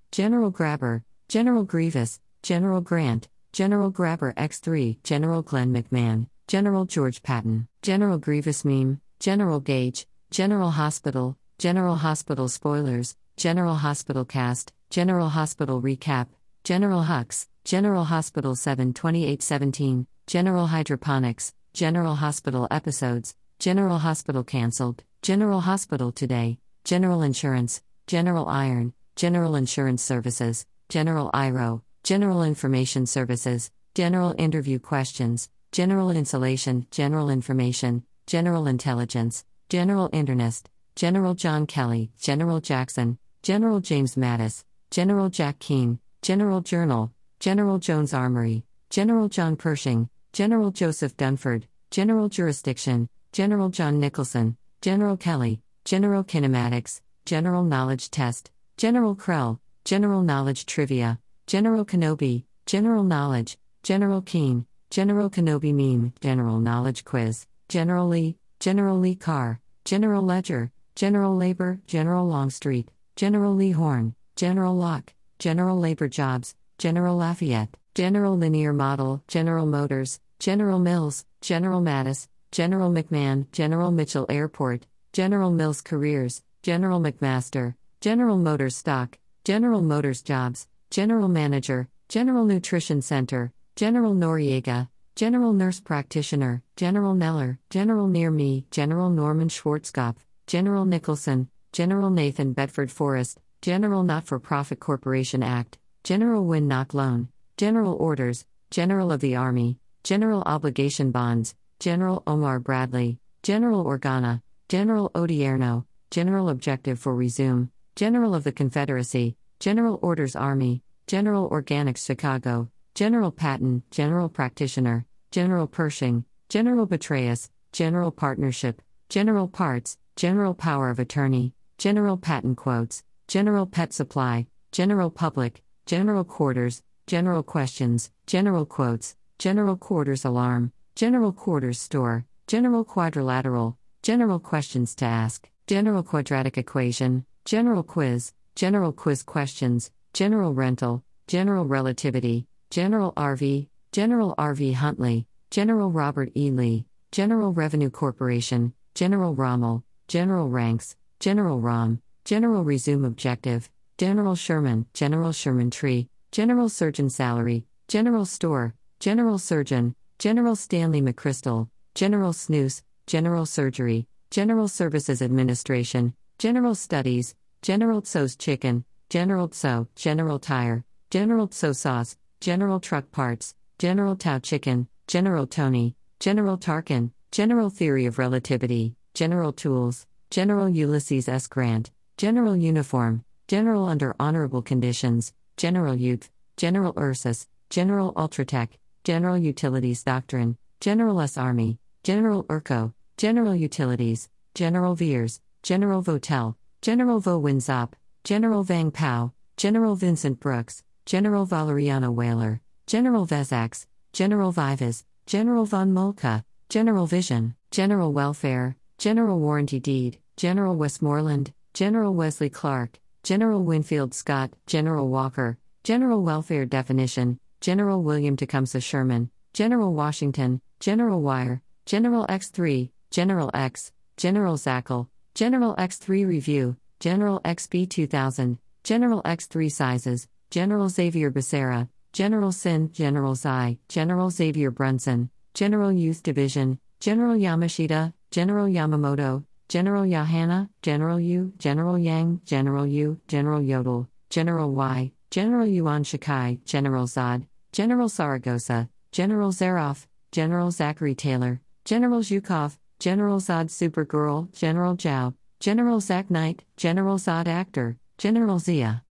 General 0.12 0.50
Grabber, 0.50 1.02
General 1.28 1.64
Grievous, 1.64 2.20
General 2.44 2.80
Grant, 2.80 3.26
General 3.52 3.90
Grabber 3.90 4.32
X3, 4.34 5.02
General 5.02 5.42
Glenn 5.42 5.74
McMahon, 5.74 6.28
General 6.46 6.84
George 6.84 7.20
Patton, 7.24 7.66
General 7.82 8.18
Grievous 8.18 8.64
Meme, 8.64 9.00
General 9.20 9.60
Gage, 9.60 10.06
General 10.30 10.70
Hospital, 10.70 11.36
General 11.58 11.96
Hospital 11.96 12.48
Spoilers, 12.48 13.16
General 13.36 13.76
Hospital 13.76 14.24
Cast, 14.24 14.72
General 14.90 15.28
Hospital 15.28 15.80
Recap, 15.80 16.28
General 16.64 17.04
Hux, 17.04 17.46
General 17.64 18.04
Hospital 18.04 18.54
7 18.56 18.92
2817, 18.92 20.06
General 20.26 20.66
Hydroponics, 20.66 21.54
General 21.72 22.16
Hospital 22.16 22.68
Episodes, 22.70 23.34
General 23.58 23.98
Hospital 23.98 24.44
Cancelled, 24.44 25.04
General 25.22 25.60
Hospital 25.60 26.12
Today, 26.12 26.58
General 26.84 27.22
Insurance, 27.22 27.82
General 28.06 28.46
Iron, 28.48 28.92
General 29.16 29.56
Insurance 29.56 30.02
Services, 30.02 30.66
General 30.88 31.30
IRO, 31.32 31.82
General 32.02 32.42
Information 32.42 33.06
Services, 33.06 33.70
General 33.94 34.34
Interview 34.36 34.78
Questions, 34.78 35.48
General 35.72 36.10
Insulation, 36.10 36.86
General 36.90 37.30
Information, 37.30 38.04
General 38.26 38.66
Intelligence, 38.66 39.44
General 39.68 40.08
Internist, 40.10 40.64
General 40.96 41.34
John 41.34 41.66
Kelly, 41.66 42.10
General 42.18 42.58
Jackson, 42.58 43.18
General 43.42 43.80
James 43.80 44.14
Mattis, 44.14 44.64
General 44.90 45.28
Jack 45.28 45.58
Keane, 45.58 45.98
General 46.22 46.62
Journal, 46.62 47.12
General 47.38 47.78
Jones 47.78 48.14
Armory, 48.14 48.64
General 48.88 49.28
John 49.28 49.56
Pershing, 49.56 50.08
General 50.32 50.70
Joseph 50.70 51.14
Dunford, 51.18 51.64
General 51.90 52.30
Jurisdiction, 52.30 53.10
General 53.32 53.68
John 53.68 54.00
Nicholson, 54.00 54.56
General 54.80 55.18
Kelly, 55.18 55.60
General 55.84 56.24
Kinematics, 56.24 57.02
General 57.26 57.62
Knowledge 57.62 58.10
Test, 58.10 58.50
General 58.78 59.14
Krell, 59.14 59.58
General 59.84 60.22
Knowledge 60.22 60.64
Trivia, 60.64 61.18
General 61.46 61.84
Kenobi, 61.84 62.44
General 62.64 63.02
Knowledge, 63.04 63.58
General 63.82 64.22
Keen, 64.22 64.64
General 64.88 65.28
Kenobi 65.28 65.74
Meme, 65.74 66.14
General 66.22 66.58
Knowledge 66.58 67.04
Quiz, 67.04 67.46
General 67.68 68.06
Lee, 68.08 68.36
General 68.60 68.98
Lee 68.98 69.14
Carr, 69.14 69.60
General 69.84 70.22
Ledger, 70.22 70.70
General 70.94 71.36
Labor, 71.36 71.80
General 71.86 72.26
Longstreet, 72.26 72.90
General 73.16 73.54
Lee 73.54 73.72
Horn, 73.72 74.14
General 74.36 74.76
Locke, 74.76 75.14
General 75.38 75.78
Labor 75.78 76.08
Jobs, 76.08 76.54
General 76.78 77.16
Lafayette, 77.16 77.76
General 77.94 78.36
Linear 78.36 78.72
Model, 78.72 79.22
General 79.28 79.66
Motors, 79.66 80.20
General 80.38 80.78
Mills, 80.78 81.24
General 81.40 81.80
Mattis, 81.80 82.28
General 82.50 82.90
McMahon, 82.90 83.50
General 83.52 83.90
Mitchell 83.90 84.26
Airport, 84.28 84.86
General 85.12 85.50
Mills 85.50 85.80
Careers, 85.80 86.42
General 86.62 87.00
McMaster, 87.00 87.74
General 88.00 88.36
Motors 88.36 88.76
Stock, 88.76 89.18
General 89.44 89.80
Motors 89.82 90.22
Jobs, 90.22 90.68
General 90.90 91.28
Manager, 91.28 91.88
General 92.08 92.44
Nutrition 92.44 93.02
Center, 93.02 93.52
General 93.76 94.14
Noriega, 94.14 94.88
General 95.16 95.52
Nurse 95.52 95.78
Practitioner, 95.78 96.64
General 96.74 97.14
Neller, 97.14 97.58
General 97.70 98.08
Near 98.08 98.32
Me, 98.32 98.66
General 98.72 99.10
Norman 99.10 99.48
Schwarzkopf, 99.48 100.16
General 100.48 100.84
Nicholson, 100.84 101.48
General 101.70 102.10
Nathan 102.10 102.52
Bedford 102.52 102.90
Forrest, 102.90 103.38
General 103.62 104.02
Not 104.02 104.24
for 104.24 104.40
Profit 104.40 104.80
Corporation 104.80 105.40
Act, 105.40 105.78
General 106.02 106.44
Win 106.44 106.66
Knock 106.66 106.94
Loan, 106.94 107.28
General 107.56 107.94
Orders, 107.94 108.44
General 108.72 109.12
of 109.12 109.20
the 109.20 109.36
Army, 109.36 109.78
General 110.02 110.42
Obligation 110.46 111.12
Bonds, 111.12 111.54
General 111.78 112.24
Omar 112.26 112.58
Bradley, 112.58 113.20
General 113.44 113.84
Organa, 113.84 114.42
General 114.68 115.10
Odierno, 115.14 115.84
General 116.10 116.48
Objective 116.48 116.98
for 116.98 117.14
Resume, 117.14 117.70
General 117.94 118.34
of 118.34 118.42
the 118.42 118.50
Confederacy, 118.50 119.36
General 119.60 120.00
Orders 120.02 120.34
Army, 120.34 120.82
General 121.06 121.48
Organics 121.48 122.04
Chicago, 122.04 122.68
General 122.94 123.32
Patton, 123.32 123.82
General 123.90 124.28
Practitioner, 124.28 125.04
General 125.32 125.66
Pershing, 125.66 126.24
General 126.48 126.86
Betrayus, 126.86 127.50
General 127.72 128.12
Partnership, 128.12 128.80
General 129.08 129.48
Parts, 129.48 129.98
General 130.14 130.54
Power 130.54 130.90
of 130.90 131.00
Attorney, 131.00 131.54
General 131.76 132.16
Patent 132.16 132.56
Quotes, 132.56 133.02
General 133.26 133.66
Pet 133.66 133.92
Supply, 133.92 134.46
General 134.70 135.10
Public, 135.10 135.64
General 135.86 136.22
Quarters, 136.22 136.84
General 137.08 137.42
Questions, 137.42 138.12
General 138.28 138.64
Quotes, 138.64 139.16
General 139.40 139.76
Quarters 139.76 140.24
Alarm, 140.24 140.70
General 140.94 141.32
Quarters 141.32 141.80
Store, 141.80 142.24
General 142.46 142.84
Quadrilateral, 142.84 143.76
General 144.02 144.38
Questions 144.38 144.94
to 144.94 145.04
Ask, 145.04 145.50
General 145.66 146.04
Quadratic 146.04 146.56
Equation, 146.58 147.24
General 147.44 147.82
Quiz, 147.82 148.32
General 148.54 148.92
Quiz 148.92 149.24
Questions, 149.24 149.90
General 150.12 150.54
Rental, 150.54 151.02
General 151.26 151.64
Relativity, 151.64 152.46
General 152.74 153.12
RV, 153.12 153.68
General 153.92 154.34
RV 154.36 154.74
Huntley, 154.74 155.28
General 155.52 155.92
Robert 155.92 156.32
E. 156.36 156.50
Lee, 156.50 156.86
General 157.12 157.52
Revenue 157.52 157.88
Corporation, 157.88 158.72
General 158.96 159.32
Rommel, 159.32 159.84
General 160.08 160.48
Ranks, 160.48 160.96
General 161.20 161.60
Rom, 161.60 162.02
General 162.24 162.64
Resume 162.64 163.04
Objective, 163.04 163.70
General 163.96 164.34
Sherman, 164.34 164.86
General 164.92 165.30
Sherman 165.30 165.70
Tree, 165.70 166.08
General 166.32 166.68
Surgeon 166.68 167.08
Salary, 167.10 167.64
General 167.86 168.24
Store, 168.24 168.74
General 168.98 169.38
Surgeon, 169.38 169.94
General 170.18 170.56
Stanley 170.56 171.00
McChrystal, 171.00 171.68
General 171.94 172.32
Snooze, 172.32 172.82
General 173.06 173.46
Surgery, 173.46 174.08
General 174.32 174.66
Services 174.66 175.22
Administration, 175.22 176.12
General 176.40 176.74
Studies, 176.74 177.36
General 177.62 178.02
Tso's 178.02 178.34
Chicken, 178.34 178.84
General 179.10 179.46
Tso, 179.46 179.86
General 179.94 180.40
Tire, 180.40 180.84
General 181.08 181.46
Tso 181.46 181.70
Sauce, 181.70 182.16
General 182.44 182.78
Truck 182.78 183.10
Parts, 183.10 183.54
General 183.78 184.16
Tao 184.16 184.38
Chicken, 184.38 184.86
General 185.06 185.46
Tony, 185.46 185.96
General 186.20 186.58
Tarkin, 186.58 187.10
General 187.32 187.70
Theory 187.70 188.04
of 188.04 188.18
Relativity, 188.18 188.96
General 189.14 189.50
Tools, 189.50 190.06
General 190.28 190.68
Ulysses 190.68 191.26
S. 191.26 191.46
Grant, 191.46 191.90
General 192.18 192.54
Uniform, 192.54 193.24
General 193.48 193.86
Under 193.86 194.14
Honorable 194.20 194.60
Conditions, 194.60 195.32
General 195.56 195.94
Youth, 195.94 196.28
General 196.58 196.92
Ursus, 196.98 197.48
General 197.70 198.12
Ultratech, 198.12 198.72
General 199.04 199.38
Utilities 199.38 200.04
Doctrine, 200.04 200.58
General 200.80 201.22
S. 201.22 201.38
Army, 201.38 201.78
General 202.02 202.44
Urco, 202.44 202.92
General 203.16 203.54
Utilities, 203.54 204.28
General 204.54 204.94
Veers, 204.94 205.40
General 205.62 206.02
Votel, 206.02 206.56
General 206.82 207.20
Vo 207.20 207.40
Winzop, 207.40 207.92
General 208.22 208.62
Vang 208.62 208.90
Pao, 208.90 209.32
General 209.56 209.96
Vincent 209.96 210.40
Brooks, 210.40 210.82
General 211.06 211.46
Valeriano 211.46 212.12
Weyler, 212.14 212.60
General 212.86 213.26
Vezax, 213.26 213.86
General 214.14 214.52
Vivas, 214.52 215.04
General 215.26 215.66
von 215.66 215.92
Moltke, 215.92 216.42
General 216.70 217.06
Vision, 217.06 217.54
General 217.70 218.10
Welfare, 218.10 218.76
General 218.96 219.38
Warranty 219.38 219.80
Deed, 219.80 220.18
General 220.36 220.74
Westmoreland, 220.74 221.52
General 221.74 222.14
Wesley 222.14 222.48
Clark, 222.48 222.98
General 223.22 223.62
Winfield 223.62 224.14
Scott, 224.14 224.50
General 224.66 225.06
Walker, 225.06 225.58
General 225.82 226.22
Welfare 226.22 226.64
Definition, 226.64 227.38
General 227.60 228.02
William 228.02 228.36
Tecumseh 228.36 228.80
Sherman, 228.80 229.30
General 229.52 229.92
Washington, 229.92 230.60
General 230.80 231.20
Wire, 231.20 231.60
General 231.84 232.26
X3, 232.28 232.90
General 233.10 233.50
X, 233.52 233.92
General 234.16 234.56
Zackle, 234.56 235.08
General 235.34 235.74
X3 235.76 236.26
Review, 236.26 236.76
General 236.98 237.40
XB 237.44 237.90
2000, 237.90 238.58
General 238.82 239.22
X3 239.22 239.70
Sizes, 239.70 240.28
General 240.50 240.88
Xavier 240.88 241.30
Becerra, 241.30 241.88
General 242.12 242.52
Sin, 242.52 242.92
General 242.92 243.34
Zai, 243.34 243.78
General 243.88 244.30
Xavier 244.30 244.70
Brunson, 244.70 245.30
General 245.54 245.90
Youth 245.90 246.22
Division, 246.22 246.78
General 247.00 247.36
Yamashita, 247.36 248.12
General 248.30 248.66
Yamamoto, 248.66 249.44
General 249.68 250.04
Yahana, 250.04 250.68
General 250.82 251.18
Yu, 251.18 251.52
General 251.58 251.98
Yang, 251.98 252.40
General 252.44 252.86
Yu, 252.86 253.20
General 253.26 253.60
Yodel, 253.60 254.08
General 254.30 254.72
Y, 254.72 255.12
General 255.30 255.66
Yuan 255.66 256.04
Shikai, 256.04 256.64
General 256.64 257.06
Zod, 257.06 257.46
General 257.72 258.08
Zaragoza, 258.08 258.88
General 259.10 259.50
Zaroff, 259.50 260.06
General 260.30 260.70
Zachary 260.70 261.14
Taylor, 261.14 261.60
General 261.84 262.20
Zhukov, 262.20 262.76
General 263.00 263.40
Zod 263.40 263.66
Supergirl, 263.68 264.52
General 264.52 264.96
Zhao, 264.96 265.34
General 265.60 266.00
Zach 266.00 266.30
Knight, 266.30 266.62
General 266.76 267.18
Zod 267.18 267.48
Actor, 267.48 267.96
General 268.18 268.58
Zia. 268.58 269.02